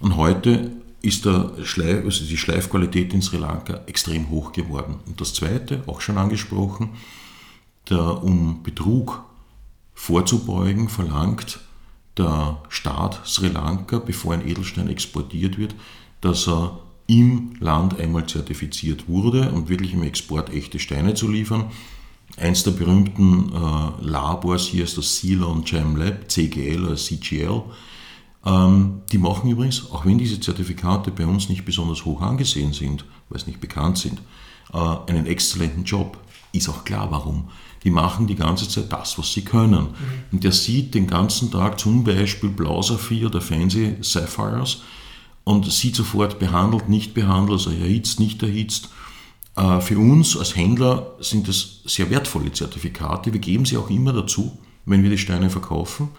Und 0.00 0.16
heute 0.16 0.72
ist 1.00 1.26
Schleif, 1.64 2.04
also 2.04 2.26
die 2.26 2.36
Schleifqualität 2.36 3.14
in 3.14 3.22
Sri 3.22 3.38
Lanka 3.38 3.80
extrem 3.86 4.28
hoch 4.28 4.52
geworden. 4.52 5.00
Und 5.06 5.20
das 5.20 5.32
Zweite, 5.32 5.82
auch 5.86 6.02
schon 6.02 6.18
angesprochen, 6.18 6.90
der, 7.88 8.22
um 8.22 8.62
Betrug 8.62 9.24
vorzubeugen, 9.94 10.90
verlangt 10.90 11.60
der 12.18 12.58
Staat 12.68 13.26
Sri 13.26 13.48
Lanka, 13.48 13.98
bevor 14.00 14.34
ein 14.34 14.46
Edelstein 14.46 14.88
exportiert 14.88 15.56
wird, 15.56 15.74
dass 16.20 16.46
er 16.46 16.78
im 17.12 17.52
Land 17.60 18.00
einmal 18.00 18.26
zertifiziert 18.26 19.06
wurde 19.06 19.52
und 19.52 19.68
wirklich 19.68 19.92
im 19.92 20.02
Export 20.02 20.50
echte 20.50 20.78
Steine 20.78 21.12
zu 21.12 21.28
liefern. 21.28 21.66
Eins 22.38 22.62
der 22.62 22.70
berühmten 22.70 23.52
äh, 23.52 24.02
Labors 24.02 24.66
hier 24.66 24.84
ist 24.84 24.96
das 24.96 25.16
Ceylon 25.16 25.62
Gem 25.64 25.96
Lab, 25.96 26.30
CGL 26.30 26.82
oder 26.86 26.96
CGL. 26.96 27.62
Ähm, 28.46 29.02
die 29.12 29.18
machen 29.18 29.50
übrigens, 29.50 29.90
auch 29.90 30.06
wenn 30.06 30.16
diese 30.16 30.40
Zertifikate 30.40 31.10
bei 31.10 31.26
uns 31.26 31.50
nicht 31.50 31.66
besonders 31.66 32.06
hoch 32.06 32.22
angesehen 32.22 32.72
sind, 32.72 33.04
weil 33.28 33.38
es 33.38 33.46
nicht 33.46 33.60
bekannt 33.60 33.98
sind, 33.98 34.22
äh, 34.72 34.78
einen 35.10 35.26
exzellenten 35.26 35.84
Job. 35.84 36.16
Ist 36.52 36.70
auch 36.70 36.84
klar, 36.84 37.10
warum. 37.10 37.50
Die 37.84 37.90
machen 37.90 38.26
die 38.26 38.36
ganze 38.36 38.66
Zeit 38.68 38.90
das, 38.90 39.18
was 39.18 39.32
sie 39.34 39.44
können. 39.44 39.82
Mhm. 39.82 40.32
Und 40.32 40.44
der 40.44 40.52
sieht 40.52 40.94
den 40.94 41.06
ganzen 41.06 41.50
Tag 41.50 41.78
zum 41.78 42.04
Beispiel 42.04 42.48
Blau-Saphir 42.48 43.26
oder 43.26 43.42
Fancy 43.42 43.96
Sapphires 44.00 44.80
und 45.44 45.70
sieht 45.70 45.96
sofort 45.96 46.38
behandelt, 46.38 46.88
nicht 46.88 47.14
behandelt, 47.14 47.58
also 47.58 47.70
erhitzt, 47.70 48.20
nicht 48.20 48.42
erhitzt. 48.42 48.88
Äh, 49.56 49.80
für 49.80 49.98
uns 49.98 50.36
als 50.36 50.56
Händler 50.56 51.14
sind 51.20 51.48
das 51.48 51.80
sehr 51.84 52.10
wertvolle 52.10 52.52
Zertifikate. 52.52 53.32
Wir 53.32 53.40
geben 53.40 53.64
sie 53.64 53.76
auch 53.76 53.90
immer 53.90 54.12
dazu, 54.12 54.56
wenn 54.84 55.02
wir 55.02 55.10
die 55.10 55.18
Steine 55.18 55.50
verkaufen. 55.50 56.10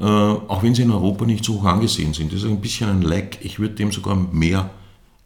Äh, 0.00 0.04
auch 0.04 0.62
wenn 0.62 0.74
sie 0.74 0.82
in 0.82 0.90
Europa 0.90 1.24
nicht 1.24 1.44
so 1.44 1.60
hoch 1.60 1.64
angesehen 1.64 2.14
sind. 2.14 2.32
Das 2.32 2.42
ist 2.42 2.48
ein 2.48 2.60
bisschen 2.60 2.88
ein 2.88 3.02
Lack. 3.02 3.44
Ich 3.44 3.58
würde 3.58 3.74
dem 3.74 3.92
sogar 3.92 4.16
mehr 4.16 4.70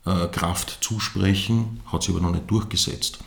äh, 0.05 0.27
Kraft 0.29 0.79
zusprechen, 0.81 1.81
hat 1.87 2.03
sich 2.03 2.15
aber 2.15 2.23
noch 2.23 2.33
nicht 2.33 2.51
durchgesetzt. 2.51 3.19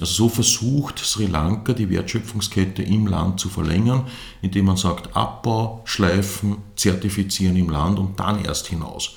Also 0.00 0.12
so 0.12 0.28
versucht 0.28 1.00
Sri 1.00 1.26
Lanka 1.26 1.72
die 1.72 1.90
Wertschöpfungskette 1.90 2.82
im 2.84 3.08
Land 3.08 3.40
zu 3.40 3.48
verlängern, 3.48 4.06
indem 4.42 4.66
man 4.66 4.76
sagt 4.76 5.16
Abbau, 5.16 5.82
Schleifen, 5.84 6.58
Zertifizieren 6.76 7.56
im 7.56 7.68
Land 7.70 7.98
und 7.98 8.20
dann 8.20 8.44
erst 8.44 8.68
hinaus. 8.68 9.16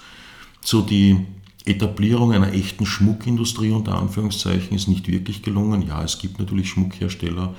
So 0.63 0.81
die 0.81 1.25
Etablierung 1.65 2.33
einer 2.33 2.53
echten 2.53 2.85
Schmuckindustrie 2.85 3.71
unter 3.71 3.97
Anführungszeichen 3.97 4.75
ist 4.75 4.87
nicht 4.87 5.07
wirklich 5.07 5.43
gelungen. 5.43 5.83
Ja, 5.83 6.03
es 6.03 6.19
gibt 6.19 6.39
natürlich 6.39 6.69
Schmuckhersteller, 6.69 7.53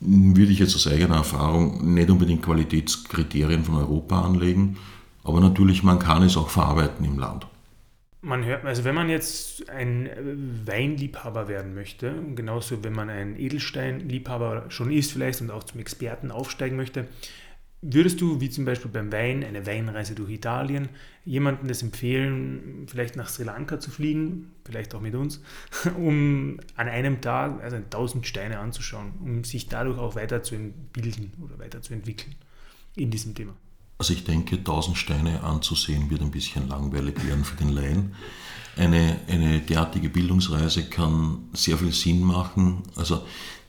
würde 0.00 0.52
ich 0.52 0.58
jetzt 0.58 0.74
aus 0.74 0.86
eigener 0.86 1.16
Erfahrung 1.16 1.94
nicht 1.94 2.10
unbedingt 2.10 2.42
Qualitätskriterien 2.42 3.64
von 3.64 3.76
Europa 3.76 4.22
anlegen, 4.22 4.76
aber 5.24 5.40
natürlich, 5.40 5.82
man 5.82 5.98
kann 5.98 6.22
es 6.22 6.36
auch 6.36 6.48
verarbeiten 6.48 7.04
im 7.04 7.18
Land. 7.18 7.46
Man 8.22 8.44
hört, 8.44 8.64
also 8.64 8.84
wenn 8.84 8.94
man 8.94 9.08
jetzt 9.08 9.68
ein 9.70 10.08
Weinliebhaber 10.64 11.48
werden 11.48 11.74
möchte, 11.74 12.14
genauso 12.34 12.82
wenn 12.82 12.92
man 12.92 13.08
ein 13.08 13.38
Edelsteinliebhaber 13.38 14.64
schon 14.68 14.90
ist 14.90 15.12
vielleicht 15.12 15.40
und 15.40 15.50
auch 15.50 15.64
zum 15.64 15.80
Experten 15.80 16.30
aufsteigen 16.30 16.76
möchte, 16.76 17.06
Würdest 17.88 18.20
du, 18.20 18.40
wie 18.40 18.50
zum 18.50 18.64
Beispiel 18.64 18.90
beim 18.90 19.12
Wein, 19.12 19.44
eine 19.44 19.64
Weinreise 19.64 20.16
durch 20.16 20.30
Italien, 20.30 20.88
jemandem 21.24 21.68
das 21.68 21.82
empfehlen, 21.82 22.86
vielleicht 22.88 23.14
nach 23.14 23.28
Sri 23.28 23.44
Lanka 23.44 23.78
zu 23.78 23.92
fliegen, 23.92 24.50
vielleicht 24.64 24.92
auch 24.96 25.00
mit 25.00 25.14
uns, 25.14 25.40
um 25.96 26.58
an 26.74 26.88
einem 26.88 27.20
Tag 27.20 27.62
also 27.62 27.76
1000 27.76 28.26
Steine 28.26 28.58
anzuschauen, 28.58 29.12
um 29.20 29.44
sich 29.44 29.68
dadurch 29.68 29.98
auch 29.98 30.16
weiterzubilden 30.16 31.32
oder 31.44 31.60
weiterzuentwickeln 31.60 32.34
in 32.96 33.12
diesem 33.12 33.36
Thema? 33.36 33.54
Also 33.98 34.14
ich 34.14 34.24
denke, 34.24 34.56
1000 34.56 34.98
Steine 34.98 35.44
anzusehen 35.44 36.10
wird 36.10 36.22
ein 36.22 36.32
bisschen 36.32 36.68
langweilig 36.68 37.24
werden 37.24 37.44
für 37.44 37.56
den 37.56 37.68
Laien. 37.68 38.16
Eine, 38.76 39.20
eine 39.28 39.60
derartige 39.60 40.10
Bildungsreise 40.10 40.90
kann 40.90 41.48
sehr 41.52 41.78
viel 41.78 41.92
Sinn 41.92 42.20
machen. 42.20 42.82
Also 42.96 43.24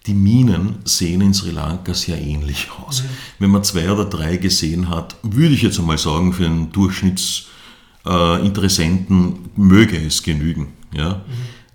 die 0.06 0.13
Minen 0.13 0.75
sehen 0.86 1.20
in 1.22 1.34
Sri 1.34 1.51
Lanka 1.51 1.94
sehr 1.94 2.22
ähnlich 2.22 2.70
aus. 2.72 3.04
Mhm. 3.04 3.08
Wenn 3.39 3.51
man 3.51 3.63
zwei 3.63 3.89
oder 3.92 4.06
drei 4.06 4.38
gesehen 4.38 4.88
hat, 4.89 5.18
würde 5.24 5.54
ich 5.54 5.62
jetzt 5.62 5.80
einmal 5.80 5.98
sagen, 5.98 6.32
für 6.34 6.46
einen 6.46 6.72
Durchschnittsinteressenten 6.72 9.34
äh, 9.34 9.38
möge 9.56 9.98
es 9.98 10.24
genügen. 10.24 10.74
Ja? 10.94 11.16
Mhm. 11.16 11.22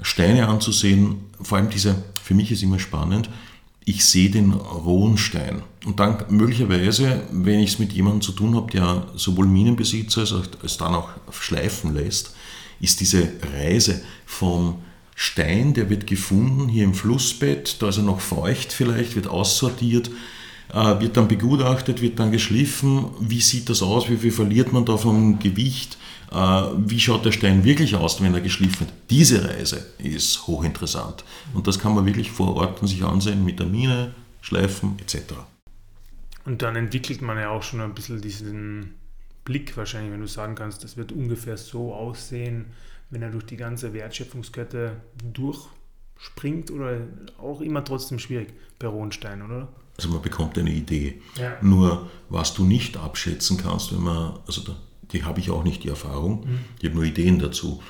Steine 0.03 0.49
anzusehen, 0.49 1.17
vor 1.41 1.59
allem 1.59 1.69
diese, 1.69 2.03
für 2.23 2.35
mich 2.35 2.51
ist 2.51 2.63
immer 2.63 2.79
spannend, 2.79 3.29
ich 3.85 4.05
sehe 4.05 4.31
den 4.31 4.53
rohen 4.53 5.19
Stein. 5.19 5.63
Und 5.85 5.99
dann 5.99 6.25
möglicherweise, 6.29 7.23
wenn 7.33 7.59
ich 7.59 7.73
es 7.73 7.79
mit 7.79 7.93
jemandem 7.93 8.21
zu 8.21 8.33
tun 8.33 8.55
habe, 8.55 8.71
der 8.71 9.07
sowohl 9.17 9.47
Minenbesitzer 9.47 10.23
ist, 10.23 10.35
als 10.63 10.79
dann 10.79 10.95
auch 10.95 11.09
schleifen 11.33 11.95
lässt, 11.95 12.35
ist 12.81 13.01
diese 13.01 13.29
Reise 13.55 14.03
vom 14.25 14.77
Stein, 15.23 15.73
der 15.73 15.89
wird 15.89 16.09
gefunden 16.09 16.69
hier 16.69 16.83
im 16.83 16.95
Flussbett, 16.95 17.81
da 17.81 17.91
ist 17.91 17.99
er 17.99 18.03
noch 18.03 18.19
feucht 18.19 18.73
vielleicht, 18.73 19.15
wird 19.15 19.29
aussortiert, 19.29 20.11
äh, 20.73 20.99
wird 21.01 21.17
dann 21.17 21.29
begutachtet, 21.29 22.03
wird 22.03 22.19
dann 22.19 22.33
geschliffen. 22.33 23.07
Wie 23.21 23.41
sieht 23.41 23.69
das 23.69 23.83
aus? 23.83 24.11
Wie 24.11 24.17
viel 24.17 24.33
verliert 24.33 24.73
man 24.73 24.85
da 24.85 24.97
vom 24.97 25.39
Gewicht? 25.39 25.97
Äh, 26.33 26.63
wie 26.77 26.99
schaut 26.99 27.25
der 27.25 27.31
Stein 27.31 27.63
wirklich 27.63 27.95
aus, 27.95 28.21
wenn 28.21 28.35
er 28.35 28.41
geschliffen 28.41 28.81
wird? 28.81 28.93
Diese 29.11 29.49
Reise 29.49 29.87
ist 29.99 30.45
hochinteressant. 30.49 31.23
Und 31.55 31.69
das 31.69 31.79
kann 31.79 31.95
man 31.95 32.05
wirklich 32.05 32.33
vor 32.33 32.57
Ort 32.57 32.85
sich 32.89 33.05
ansehen 33.05 33.45
mit 33.45 33.61
der 33.61 33.67
Mine, 33.67 34.13
Schleifen 34.41 34.97
etc. 34.99 35.35
Und 36.45 36.63
dann 36.63 36.75
entwickelt 36.75 37.23
man 37.23 37.39
ja 37.39 37.51
auch 37.51 37.63
schon 37.63 37.81
ein 37.81 37.95
bisschen 37.95 38.21
diesen 38.21 38.95
Blick 39.45 39.77
wahrscheinlich, 39.77 40.13
wenn 40.13 40.21
du 40.21 40.27
sagen 40.27 40.57
kannst, 40.57 40.83
das 40.83 40.97
wird 40.97 41.13
ungefähr 41.13 41.57
so 41.57 41.95
aussehen 41.95 42.73
wenn 43.13 43.23
er 43.23 43.31
durch 43.31 43.45
die 43.45 43.57
ganze 43.57 43.93
Wertschöpfungskette 43.93 44.97
durchspringt 45.33 46.71
oder 46.71 47.03
auch 47.39 47.61
immer 47.61 47.85
trotzdem 47.85 48.19
schwierig 48.19 48.55
bei 48.79 48.89
Rohenstein, 48.89 49.43
oder? 49.43 49.69
Also 49.99 50.09
man 50.09 50.23
bekommt 50.23 50.59
eine 50.59 50.73
Idee. 50.73 51.21
Ja. 51.39 51.57
Nur 51.61 52.11
was 52.31 52.55
du 52.55 52.65
nicht 52.65 52.97
abschätzen 52.97 53.59
kannst, 53.59 53.93
wenn 53.93 54.01
man, 54.01 54.39
also 54.47 54.63
da, 54.63 54.77
die 55.13 55.25
habe 55.25 55.41
ich 55.41 55.51
auch 55.51 55.63
nicht 55.63 55.85
die 55.85 55.89
Erfahrung, 55.89 56.47
mhm. 56.47 56.59
ich 56.81 56.87
habe 56.87 56.97
nur 56.97 57.05
Ideen 57.05 57.39
dazu, 57.39 57.83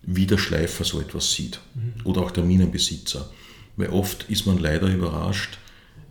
wie 0.00 0.26
der 0.26 0.38
Schleifer 0.38 0.84
so 0.84 1.00
etwas 1.00 1.32
sieht 1.32 1.60
mhm. 1.74 1.94
oder 2.04 2.22
auch 2.22 2.30
der 2.30 2.42
Minenbesitzer. 2.42 3.30
Weil 3.76 3.90
oft 3.90 4.30
ist 4.30 4.46
man 4.46 4.56
leider 4.56 4.88
überrascht, 4.88 5.58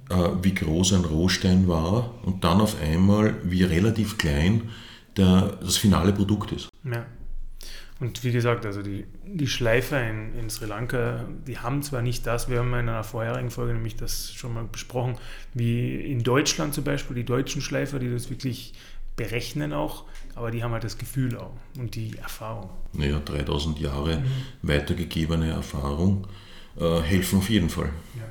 äh, 0.09 0.29
wie 0.43 0.53
groß 0.53 0.93
ein 0.93 1.05
Rohstein 1.05 1.67
war 1.67 2.13
und 2.23 2.43
dann 2.43 2.61
auf 2.61 2.79
einmal, 2.79 3.37
wie 3.43 3.63
relativ 3.63 4.19
klein 4.19 4.69
der, 5.17 5.57
das 5.61 5.77
finale 5.77 6.13
Produkt 6.13 6.51
ist. 6.51 6.69
Ja. 6.83 7.07
Und 8.01 8.23
wie 8.23 8.31
gesagt, 8.31 8.65
also 8.65 8.81
die, 8.81 9.05
die 9.25 9.45
Schleifer 9.45 10.01
in, 10.09 10.33
in 10.33 10.49
Sri 10.49 10.65
Lanka, 10.65 11.23
die 11.45 11.59
haben 11.59 11.83
zwar 11.83 12.01
nicht 12.01 12.25
das, 12.25 12.49
wir 12.49 12.57
haben 12.57 12.69
in 12.69 12.89
einer 12.89 13.03
vorherigen 13.03 13.51
Folge 13.51 13.73
nämlich 13.73 13.95
das 13.95 14.33
schon 14.33 14.55
mal 14.55 14.63
besprochen, 14.63 15.17
wie 15.53 15.97
in 15.97 16.23
Deutschland 16.23 16.73
zum 16.73 16.83
Beispiel, 16.83 17.15
die 17.15 17.23
deutschen 17.23 17.61
Schleifer, 17.61 17.99
die 17.99 18.11
das 18.11 18.31
wirklich 18.31 18.73
berechnen 19.15 19.71
auch, 19.71 20.05
aber 20.33 20.49
die 20.49 20.63
haben 20.63 20.71
halt 20.71 20.83
das 20.83 20.97
Gefühl 20.97 21.37
auch 21.37 21.53
und 21.77 21.93
die 21.93 22.17
Erfahrung. 22.17 22.71
Naja, 22.93 23.21
3000 23.23 23.79
Jahre 23.79 24.17
mhm. 24.17 24.23
weitergegebene 24.63 25.51
Erfahrung 25.51 26.25
äh, 26.79 27.01
helfen 27.01 27.37
auf 27.37 27.51
jeden 27.51 27.69
Fall. 27.69 27.89
Ja. 28.17 28.23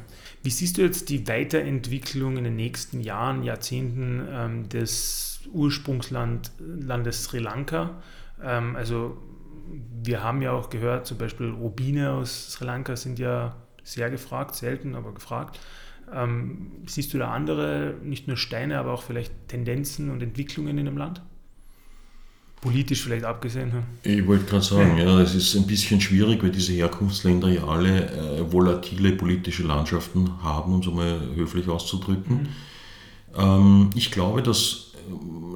Wie 0.42 0.50
siehst 0.50 0.78
du 0.78 0.82
jetzt 0.82 1.10
die 1.10 1.28
Weiterentwicklung 1.28 2.38
in 2.38 2.42
den 2.42 2.56
nächsten 2.56 3.02
Jahren, 3.02 3.44
Jahrzehnten 3.44 4.26
ähm, 4.32 4.68
des 4.68 5.42
Ursprungslandes 5.52 7.22
Sri 7.22 7.38
Lanka? 7.38 8.02
Ähm, 8.42 8.74
also 8.74 9.16
wir 10.02 10.22
haben 10.22 10.42
ja 10.42 10.52
auch 10.52 10.70
gehört, 10.70 11.06
zum 11.06 11.18
Beispiel 11.18 11.50
Rubine 11.50 12.12
aus 12.12 12.52
Sri 12.52 12.64
Lanka 12.64 12.96
sind 12.96 13.18
ja 13.18 13.56
sehr 13.82 14.10
gefragt, 14.10 14.54
selten, 14.54 14.94
aber 14.94 15.12
gefragt. 15.12 15.58
Ähm, 16.12 16.72
siehst 16.86 17.14
du 17.14 17.18
da 17.18 17.32
andere, 17.32 17.94
nicht 18.02 18.26
nur 18.26 18.36
Steine, 18.36 18.78
aber 18.78 18.92
auch 18.92 19.02
vielleicht 19.02 19.32
Tendenzen 19.48 20.10
und 20.10 20.22
Entwicklungen 20.22 20.78
in 20.78 20.86
dem 20.86 20.96
Land? 20.96 21.22
politisch 22.60 23.02
vielleicht 23.02 23.24
abgesehen. 23.24 23.72
Ich 24.02 24.26
wollte 24.26 24.44
gerade 24.44 24.64
sagen, 24.64 24.98
ja, 24.98 25.20
es 25.20 25.34
ist 25.34 25.56
ein 25.56 25.66
bisschen 25.66 26.00
schwierig, 26.00 26.42
weil 26.42 26.50
diese 26.50 26.72
Herkunftsländer 26.72 27.48
ja 27.48 27.64
alle 27.64 28.10
äh, 28.10 28.52
volatile 28.52 29.12
politische 29.12 29.62
Landschaften 29.62 30.42
haben, 30.42 30.74
um 30.74 30.80
es 30.80 30.86
mal 30.86 31.20
höflich 31.34 31.68
auszudrücken. 31.68 32.36
Mhm. 32.36 32.48
Ähm, 33.36 33.90
ich 33.94 34.10
glaube, 34.10 34.42
dass 34.42 34.89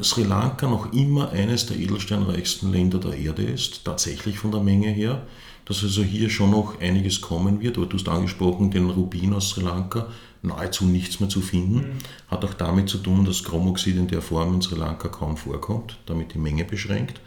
Sri 0.02 0.22
Lanka 0.22 0.66
noch 0.68 0.92
immer 0.92 1.30
eines 1.30 1.66
der 1.66 1.78
edelsteinreichsten 1.78 2.72
Länder 2.72 2.98
der 2.98 3.16
Erde 3.16 3.42
ist, 3.42 3.84
tatsächlich 3.84 4.38
von 4.38 4.50
der 4.50 4.60
Menge 4.60 4.88
her. 4.88 5.26
Dass 5.66 5.82
also 5.82 6.02
hier 6.02 6.28
schon 6.28 6.50
noch 6.50 6.78
einiges 6.80 7.22
kommen 7.22 7.62
wird, 7.62 7.78
aber 7.78 7.86
du 7.86 7.96
hast 7.96 8.08
angesprochen, 8.08 8.70
den 8.70 8.90
Rubin 8.90 9.32
aus 9.32 9.50
Sri 9.50 9.62
Lanka, 9.62 10.08
nahezu 10.42 10.84
nichts 10.84 11.20
mehr 11.20 11.30
zu 11.30 11.40
finden. 11.40 11.76
Mhm. 11.76 11.92
Hat 12.28 12.44
auch 12.44 12.54
damit 12.54 12.90
zu 12.90 12.98
tun, 12.98 13.24
dass 13.24 13.42
Chromoxid 13.44 13.96
in 13.96 14.08
der 14.08 14.20
Form 14.20 14.54
in 14.54 14.62
Sri 14.62 14.76
Lanka 14.78 15.08
kaum 15.08 15.36
vorkommt, 15.38 15.96
damit 16.04 16.34
die 16.34 16.38
Menge 16.38 16.64
beschränkt. 16.64 17.20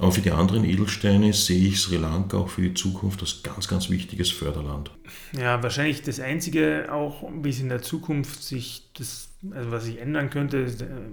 Aber 0.00 0.12
für 0.12 0.22
die 0.22 0.30
anderen 0.30 0.64
Edelsteine 0.64 1.30
sehe 1.34 1.68
ich 1.68 1.78
Sri 1.78 1.98
Lanka 1.98 2.38
auch 2.38 2.48
für 2.48 2.62
die 2.62 2.72
Zukunft 2.72 3.20
als 3.20 3.42
ganz, 3.42 3.68
ganz 3.68 3.90
wichtiges 3.90 4.30
Förderland. 4.30 4.90
Ja, 5.32 5.62
wahrscheinlich 5.62 6.00
das 6.00 6.20
Einzige 6.20 6.88
auch, 6.90 7.30
wie 7.42 7.50
es 7.50 7.60
in 7.60 7.68
der 7.68 7.82
Zukunft 7.82 8.42
sich 8.42 8.88
das, 8.96 9.28
also 9.50 9.70
was 9.70 9.84
sich 9.84 10.00
ändern 10.00 10.30
könnte, 10.30 10.66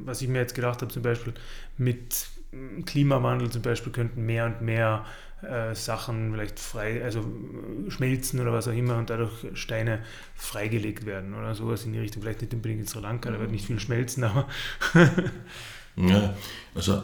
was 0.06 0.22
ich 0.22 0.30
mir 0.30 0.40
jetzt 0.40 0.56
gedacht 0.56 0.82
habe, 0.82 0.94
zum 0.94 1.04
Beispiel 1.04 1.34
mit 1.78 2.28
Klimawandel 2.86 3.50
zum 3.50 3.62
Beispiel 3.62 3.92
könnten 3.92 4.26
mehr 4.26 4.46
und 4.46 4.62
mehr 4.62 5.06
äh, 5.42 5.76
Sachen 5.76 6.32
vielleicht 6.32 6.58
frei, 6.58 7.04
also 7.04 7.20
äh, 7.20 7.92
schmelzen 7.92 8.40
oder 8.40 8.54
was 8.54 8.70
auch 8.70 8.74
immer 8.74 8.98
und 8.98 9.10
dadurch 9.10 9.34
Steine 9.56 10.00
freigelegt 10.34 11.06
werden 11.06 11.34
oder 11.34 11.56
sowas 11.56 11.84
in 11.84 11.92
die 11.92 12.00
Richtung. 12.00 12.24
Vielleicht 12.24 12.42
nicht 12.42 12.54
unbedingt 12.54 12.80
in 12.80 12.88
Sri 12.88 13.02
Lanka, 13.02 13.30
da 13.32 13.38
wird 13.38 13.52
nicht 13.52 13.66
viel 13.66 13.82
schmelzen, 13.82 14.24
aber. 14.24 14.48
ja, 15.98 16.38
also 16.74 16.94
äh, 16.94 17.02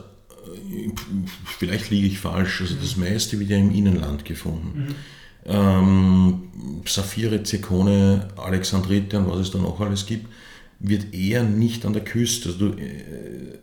vielleicht 1.46 1.90
liege 1.90 2.08
ich 2.08 2.20
falsch. 2.20 2.62
Also 2.62 2.76
das 2.76 2.98
meiste 2.98 3.40
wird 3.40 3.50
ja 3.50 3.58
im 3.58 3.72
Innenland 3.72 4.26
gefunden. 4.26 4.88
Mhm. 4.88 4.96
Ähm, 5.46 6.42
Saphire, 6.86 7.44
Zirkone, 7.44 8.30
Alexandrite 8.38 9.20
und 9.20 9.30
was 9.30 9.40
es 9.40 9.52
da 9.52 9.60
noch 9.60 9.80
alles 9.82 10.06
gibt, 10.06 10.28
wird 10.80 11.14
eher 11.14 11.44
nicht 11.44 11.86
an 11.86 11.94
der 11.94 12.04
Küste. 12.04 12.50
Also, 12.50 12.70
du, 12.70 12.78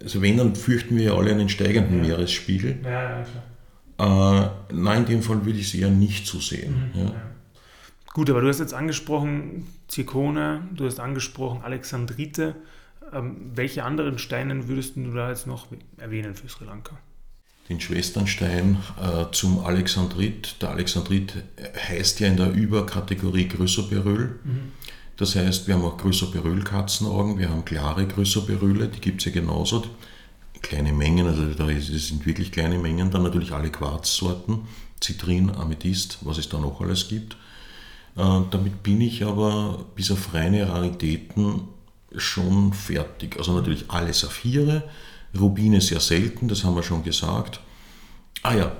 also 0.03 0.23
wenn, 0.23 0.37
dann 0.39 0.55
fürchten 0.55 0.97
wir 0.97 1.05
ja 1.05 1.15
alle 1.15 1.31
einen 1.31 1.49
steigenden 1.49 2.05
ja. 2.05 2.09
Meeresspiegel. 2.09 2.79
Ja, 2.83 2.91
ja, 2.91 3.25
klar. 3.25 3.45
Äh, 4.01 4.75
nein, 4.75 5.03
in 5.03 5.07
dem 5.07 5.23
Fall 5.23 5.45
würde 5.45 5.59
ich 5.59 5.69
es 5.69 5.75
eher 5.75 5.91
nicht 5.91 6.27
so 6.27 6.41
sehen. 6.41 6.91
Mhm. 6.95 7.13
Gut, 8.13 8.29
aber 8.31 8.41
du 8.41 8.49
hast 8.49 8.59
jetzt 8.59 8.75
angesprochen 8.75 9.67
Zirkone, 9.89 10.69
du 10.75 10.87
hast 10.87 10.99
angesprochen 10.99 11.63
Alexandrite. 11.63 12.57
Ähm, 13.13 13.53
welche 13.55 13.85
anderen 13.85 14.19
Steine 14.19 14.69
würdest 14.69 14.97
du 14.97 15.13
da 15.13 15.31
jetzt 15.31 15.47
noch 15.47 15.67
erwähnen 15.99 16.35
für 16.35 16.49
Sri 16.49 16.65
Lanka? 16.65 16.99
Den 17.69 17.81
Schwesternstein 17.81 18.79
äh, 19.01 19.27
zum 19.33 19.65
Alexandrit. 19.65 20.57
Der 20.61 20.71
Alexandrit 20.71 21.35
heißt 21.89 22.21
ja 22.21 22.29
in 22.29 22.37
der 22.37 22.53
Überkategorie 22.53 23.49
Größerberyl. 23.49 24.41
Mhm. 24.43 24.73
Das 25.17 25.37
heißt, 25.37 25.69
wir 25.69 25.75
haben 25.75 25.85
auch 25.85 25.99
Größerberyl-Katzenaugen, 25.99 27.39
wir 27.39 27.51
haben 27.51 27.65
klare 27.65 28.07
Größerberylle, 28.07 28.89
die 28.89 29.01
gibt 29.01 29.21
es 29.21 29.27
ja 29.27 29.33
genauso 29.33 29.85
kleine 30.63 30.93
Mengen, 30.93 31.27
also 31.27 31.45
da 31.53 31.69
sind 31.79 32.25
wirklich 32.25 32.53
kleine 32.53 32.79
Mengen, 32.79 33.11
dann 33.11 33.23
natürlich 33.23 33.53
alle 33.53 33.71
Quarzsorten, 33.71 34.61
Zitrin, 35.01 35.51
Amethyst, 35.51 36.19
was 36.23 36.39
es 36.39 36.49
da 36.49 36.59
noch 36.59 36.81
alles 36.81 37.09
gibt. 37.09 37.35
Äh, 38.17 38.41
damit 38.51 38.83
bin 38.83 39.01
ich 39.01 39.25
aber 39.25 39.85
bis 39.95 40.11
auf 40.11 40.35
reine 40.35 40.69
Raritäten 40.69 41.65
schon 42.17 42.73
fertig. 42.73 43.37
Also 43.39 43.53
natürlich 43.55 43.85
alle 43.89 44.13
Saphire, 44.13 44.85
Rubine 45.39 45.81
sehr 45.81 46.01
selten, 46.01 46.49
das 46.49 46.65
haben 46.65 46.75
wir 46.77 46.83
schon 46.83 47.05
gesagt. 47.05 47.61
Ah 48.43 48.55
ja, 48.55 48.73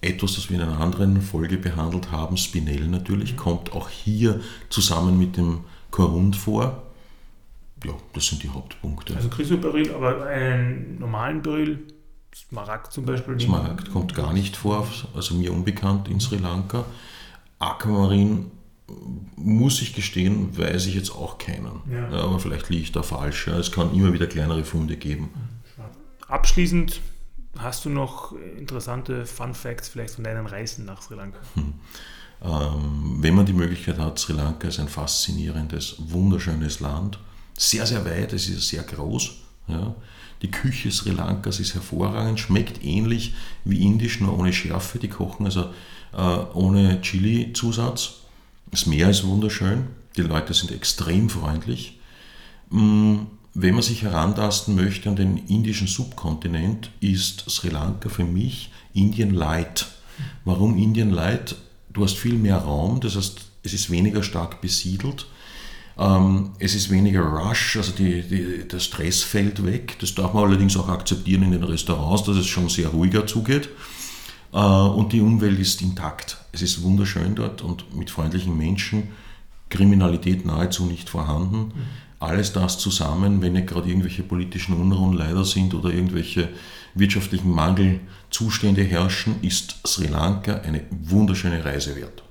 etwas, 0.00 0.36
das 0.36 0.48
wir 0.48 0.56
in 0.56 0.62
einer 0.62 0.80
anderen 0.80 1.20
Folge 1.20 1.58
behandelt 1.58 2.10
haben, 2.10 2.36
Spinell 2.36 2.86
natürlich, 2.88 3.36
kommt 3.36 3.72
auch 3.72 3.88
hier 3.88 4.40
zusammen 4.70 5.18
mit 5.18 5.36
dem 5.36 5.64
Korund 5.90 6.36
vor 6.36 6.82
ja, 7.84 7.92
das 8.12 8.26
sind 8.26 8.42
die 8.42 8.48
Hauptpunkte. 8.48 9.14
Also 9.14 9.28
Chrysoberyl, 9.28 9.92
aber 9.94 10.26
einen 10.26 10.98
normalen 10.98 11.42
Beryl, 11.42 11.86
Smaragd 12.34 12.92
zum 12.92 13.04
Beispiel? 13.04 13.38
Smaragd 13.40 13.90
kommt 13.92 14.14
gar 14.14 14.32
nicht 14.32 14.56
vor, 14.56 14.86
also 15.14 15.34
mir 15.34 15.52
unbekannt 15.52 16.08
in 16.08 16.20
Sri 16.20 16.36
Lanka. 16.36 16.84
Aquamarin 17.58 18.50
muss 19.36 19.82
ich 19.82 19.94
gestehen, 19.94 20.56
weiß 20.56 20.86
ich 20.86 20.94
jetzt 20.94 21.10
auch 21.10 21.38
keinen. 21.38 21.82
Ja. 21.90 22.10
Ja, 22.10 22.24
aber 22.24 22.38
vielleicht 22.38 22.68
liege 22.70 22.82
ich 22.82 22.92
da 22.92 23.02
falsch. 23.02 23.48
Es 23.48 23.70
kann 23.72 23.94
immer 23.94 24.12
wieder 24.12 24.26
kleinere 24.26 24.64
Funde 24.64 24.96
geben. 24.96 25.30
Abschließend 26.26 27.00
hast 27.58 27.84
du 27.84 27.90
noch 27.90 28.34
interessante 28.58 29.26
Fun 29.26 29.54
Facts 29.54 29.88
vielleicht 29.88 30.14
von 30.14 30.24
deinen 30.24 30.46
Reisen 30.46 30.84
nach 30.84 31.02
Sri 31.02 31.14
Lanka? 31.14 31.38
Hm. 31.54 31.74
Ähm, 32.40 33.16
wenn 33.20 33.34
man 33.34 33.46
die 33.46 33.52
Möglichkeit 33.52 33.98
hat, 33.98 34.18
Sri 34.18 34.32
Lanka 34.32 34.68
ist 34.68 34.78
ein 34.78 34.88
faszinierendes, 34.88 35.96
wunderschönes 35.98 36.80
Land 36.80 37.18
sehr, 37.58 37.86
sehr 37.86 38.04
weit, 38.04 38.32
es 38.32 38.48
ist 38.48 38.68
sehr 38.68 38.82
groß. 38.82 39.32
Ja. 39.66 39.94
Die 40.42 40.50
Küche 40.50 40.92
Sri 40.92 41.10
Lankas 41.10 41.58
ist 41.58 41.74
hervorragend, 41.74 42.38
schmeckt 42.38 42.84
ähnlich 42.84 43.34
wie 43.64 43.84
indisch, 43.84 44.20
nur 44.20 44.38
ohne 44.38 44.52
Schärfe. 44.52 44.98
Die 44.98 45.08
kochen 45.08 45.46
also 45.46 45.70
äh, 46.16 46.38
ohne 46.54 47.00
Chili-Zusatz. 47.02 48.20
Das 48.70 48.86
Meer 48.86 49.10
ist 49.10 49.26
wunderschön, 49.26 49.86
die 50.16 50.22
Leute 50.22 50.54
sind 50.54 50.70
extrem 50.70 51.30
freundlich. 51.30 51.98
Mm, 52.70 53.16
wenn 53.54 53.74
man 53.74 53.82
sich 53.82 54.02
herantasten 54.02 54.74
möchte 54.74 55.08
an 55.08 55.16
den 55.16 55.38
indischen 55.48 55.86
Subkontinent, 55.86 56.90
ist 57.00 57.48
Sri 57.48 57.68
Lanka 57.68 58.08
für 58.08 58.24
mich 58.24 58.70
Indien 58.92 59.34
Light. 59.34 59.86
Warum 60.44 60.76
Indien 60.76 61.10
Light? 61.10 61.56
Du 61.92 62.04
hast 62.04 62.16
viel 62.16 62.34
mehr 62.34 62.58
Raum, 62.58 63.00
das 63.00 63.16
heißt, 63.16 63.40
es 63.62 63.72
ist 63.72 63.90
weniger 63.90 64.22
stark 64.22 64.60
besiedelt 64.60 65.26
ähm, 65.98 66.52
es 66.60 66.74
ist 66.74 66.90
weniger 66.90 67.22
Rush, 67.22 67.76
also 67.76 67.92
die, 67.92 68.22
die, 68.22 68.68
der 68.68 68.78
Stress 68.78 69.22
fällt 69.22 69.64
weg. 69.64 69.96
Das 70.00 70.14
darf 70.14 70.32
man 70.32 70.44
allerdings 70.44 70.76
auch 70.76 70.88
akzeptieren 70.88 71.42
in 71.42 71.50
den 71.50 71.64
Restaurants, 71.64 72.22
dass 72.22 72.36
es 72.36 72.46
schon 72.46 72.68
sehr 72.68 72.88
ruhiger 72.88 73.26
zugeht. 73.26 73.68
Äh, 74.52 74.58
und 74.58 75.12
die 75.12 75.20
Umwelt 75.20 75.58
ist 75.58 75.82
intakt. 75.82 76.38
Es 76.52 76.62
ist 76.62 76.82
wunderschön 76.82 77.34
dort 77.34 77.62
und 77.62 77.94
mit 77.96 78.10
freundlichen 78.10 78.56
Menschen. 78.56 79.08
Kriminalität 79.68 80.44
nahezu 80.46 80.86
nicht 80.86 81.08
vorhanden. 81.08 81.72
Alles 82.20 82.52
das 82.52 82.78
zusammen, 82.78 83.42
wenn 83.42 83.52
nicht 83.52 83.68
gerade 83.68 83.88
irgendwelche 83.88 84.22
politischen 84.22 84.74
Unruhen 84.74 85.12
leider 85.12 85.44
sind 85.44 85.72
oder 85.74 85.90
irgendwelche 85.90 86.48
wirtschaftlichen 86.94 87.50
Mangelzustände 87.50 88.82
herrschen, 88.82 89.36
ist 89.42 89.86
Sri 89.86 90.08
Lanka 90.08 90.56
eine 90.62 90.82
wunderschöne 90.90 91.64
Reise 91.64 91.94
wert. 91.94 92.24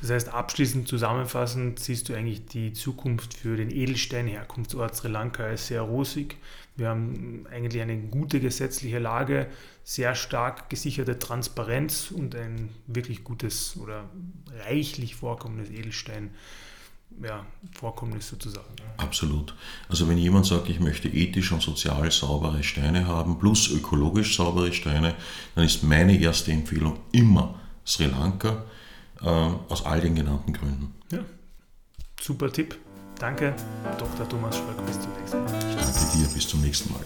Das 0.00 0.10
heißt, 0.10 0.28
abschließend 0.34 0.88
zusammenfassend 0.88 1.78
siehst 1.78 2.08
du 2.08 2.14
eigentlich 2.14 2.46
die 2.46 2.72
Zukunft 2.72 3.34
für 3.34 3.56
den 3.56 3.70
Edelstein-Herkunftsort 3.70 4.96
Sri 4.96 5.08
Lanka 5.08 5.44
als 5.44 5.68
sehr 5.68 5.82
rosig. 5.82 6.36
Wir 6.78 6.90
haben 6.90 7.44
eigentlich 7.50 7.82
eine 7.82 7.98
gute 7.98 8.38
gesetzliche 8.38 9.00
Lage, 9.00 9.48
sehr 9.82 10.14
stark 10.14 10.70
gesicherte 10.70 11.18
Transparenz 11.18 12.12
und 12.12 12.36
ein 12.36 12.70
wirklich 12.86 13.24
gutes 13.24 13.76
oder 13.78 14.08
reichlich 14.64 15.16
vorkommendes 15.16 15.70
Edelstein. 15.70 16.30
Ja, 17.20 17.44
Vorkommnis 17.72 18.28
sozusagen. 18.28 18.68
Absolut. 18.98 19.56
Also 19.88 20.08
wenn 20.08 20.18
jemand 20.18 20.46
sagt, 20.46 20.68
ich 20.68 20.78
möchte 20.78 21.08
ethisch 21.08 21.50
und 21.50 21.62
sozial 21.62 22.12
saubere 22.12 22.62
Steine 22.62 23.08
haben, 23.08 23.40
plus 23.40 23.70
ökologisch 23.70 24.36
saubere 24.36 24.72
Steine, 24.72 25.16
dann 25.56 25.64
ist 25.64 25.82
meine 25.82 26.16
erste 26.16 26.52
Empfehlung 26.52 27.00
immer 27.10 27.58
Sri 27.84 28.04
Lanka 28.04 28.64
äh, 29.20 29.24
aus 29.24 29.84
all 29.84 30.00
den 30.00 30.14
genannten 30.14 30.52
Gründen. 30.52 30.94
Ja, 31.10 31.24
super 32.20 32.52
Tipp. 32.52 32.78
Danke, 33.18 33.52
Dr. 33.98 34.28
Thomas 34.28 34.56
Schröck. 34.56 34.86
Bis 34.86 35.00
zum 35.00 35.12
nächsten 35.14 35.44
Mal. 35.44 35.70
Ich 35.70 35.76
danke 35.76 35.98
dir. 36.16 36.28
Bis 36.34 36.48
zum 36.48 36.60
nächsten 36.60 36.92
Mal. 36.92 37.04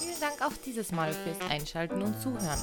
Vielen 0.00 0.20
Dank 0.20 0.40
auch 0.42 0.54
dieses 0.64 0.90
Mal 0.90 1.12
fürs 1.12 1.38
Einschalten 1.50 2.00
und 2.00 2.18
Zuhören. 2.18 2.58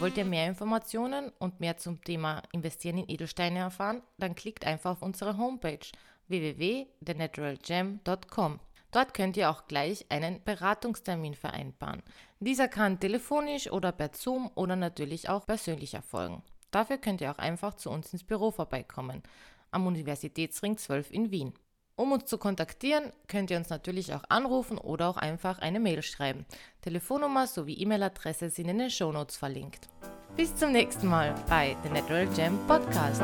Wollt 0.00 0.16
ihr 0.16 0.24
mehr 0.24 0.48
Informationen 0.48 1.30
und 1.38 1.60
mehr 1.60 1.76
zum 1.76 2.02
Thema 2.02 2.42
Investieren 2.52 2.98
in 2.98 3.08
Edelsteine 3.08 3.60
erfahren? 3.60 4.02
Dann 4.18 4.34
klickt 4.34 4.66
einfach 4.66 4.90
auf 4.92 5.02
unsere 5.02 5.38
Homepage 5.38 5.78
www.thenaturalgem.com. 6.26 8.58
Dort 8.90 9.14
könnt 9.14 9.36
ihr 9.36 9.48
auch 9.50 9.68
gleich 9.68 10.06
einen 10.08 10.42
Beratungstermin 10.42 11.34
vereinbaren. 11.34 12.02
Dieser 12.40 12.66
kann 12.66 12.98
telefonisch 12.98 13.70
oder 13.70 13.92
per 13.92 14.10
Zoom 14.12 14.50
oder 14.56 14.74
natürlich 14.74 15.28
auch 15.28 15.46
persönlich 15.46 15.94
erfolgen. 15.94 16.42
Dafür 16.72 16.98
könnt 16.98 17.20
ihr 17.20 17.30
auch 17.30 17.38
einfach 17.38 17.74
zu 17.74 17.90
uns 17.90 18.12
ins 18.12 18.24
Büro 18.24 18.50
vorbeikommen, 18.50 19.22
am 19.70 19.86
Universitätsring 19.86 20.76
12 20.76 21.10
in 21.10 21.30
Wien. 21.30 21.52
Um 21.96 22.12
uns 22.12 22.24
zu 22.24 22.38
kontaktieren, 22.38 23.12
könnt 23.28 23.50
ihr 23.50 23.58
uns 23.58 23.68
natürlich 23.68 24.14
auch 24.14 24.24
anrufen 24.30 24.78
oder 24.78 25.08
auch 25.08 25.18
einfach 25.18 25.58
eine 25.58 25.80
Mail 25.80 26.02
schreiben. 26.02 26.46
Telefonnummer 26.80 27.46
sowie 27.46 27.74
E-Mail-Adresse 27.74 28.48
sind 28.48 28.68
in 28.68 28.78
den 28.78 28.90
Shownotes 28.90 29.36
verlinkt. 29.36 29.88
Bis 30.34 30.54
zum 30.54 30.72
nächsten 30.72 31.08
Mal 31.08 31.34
bei 31.48 31.76
The 31.82 31.90
Natural 31.90 32.26
Gem 32.28 32.58
Podcast. 32.66 33.22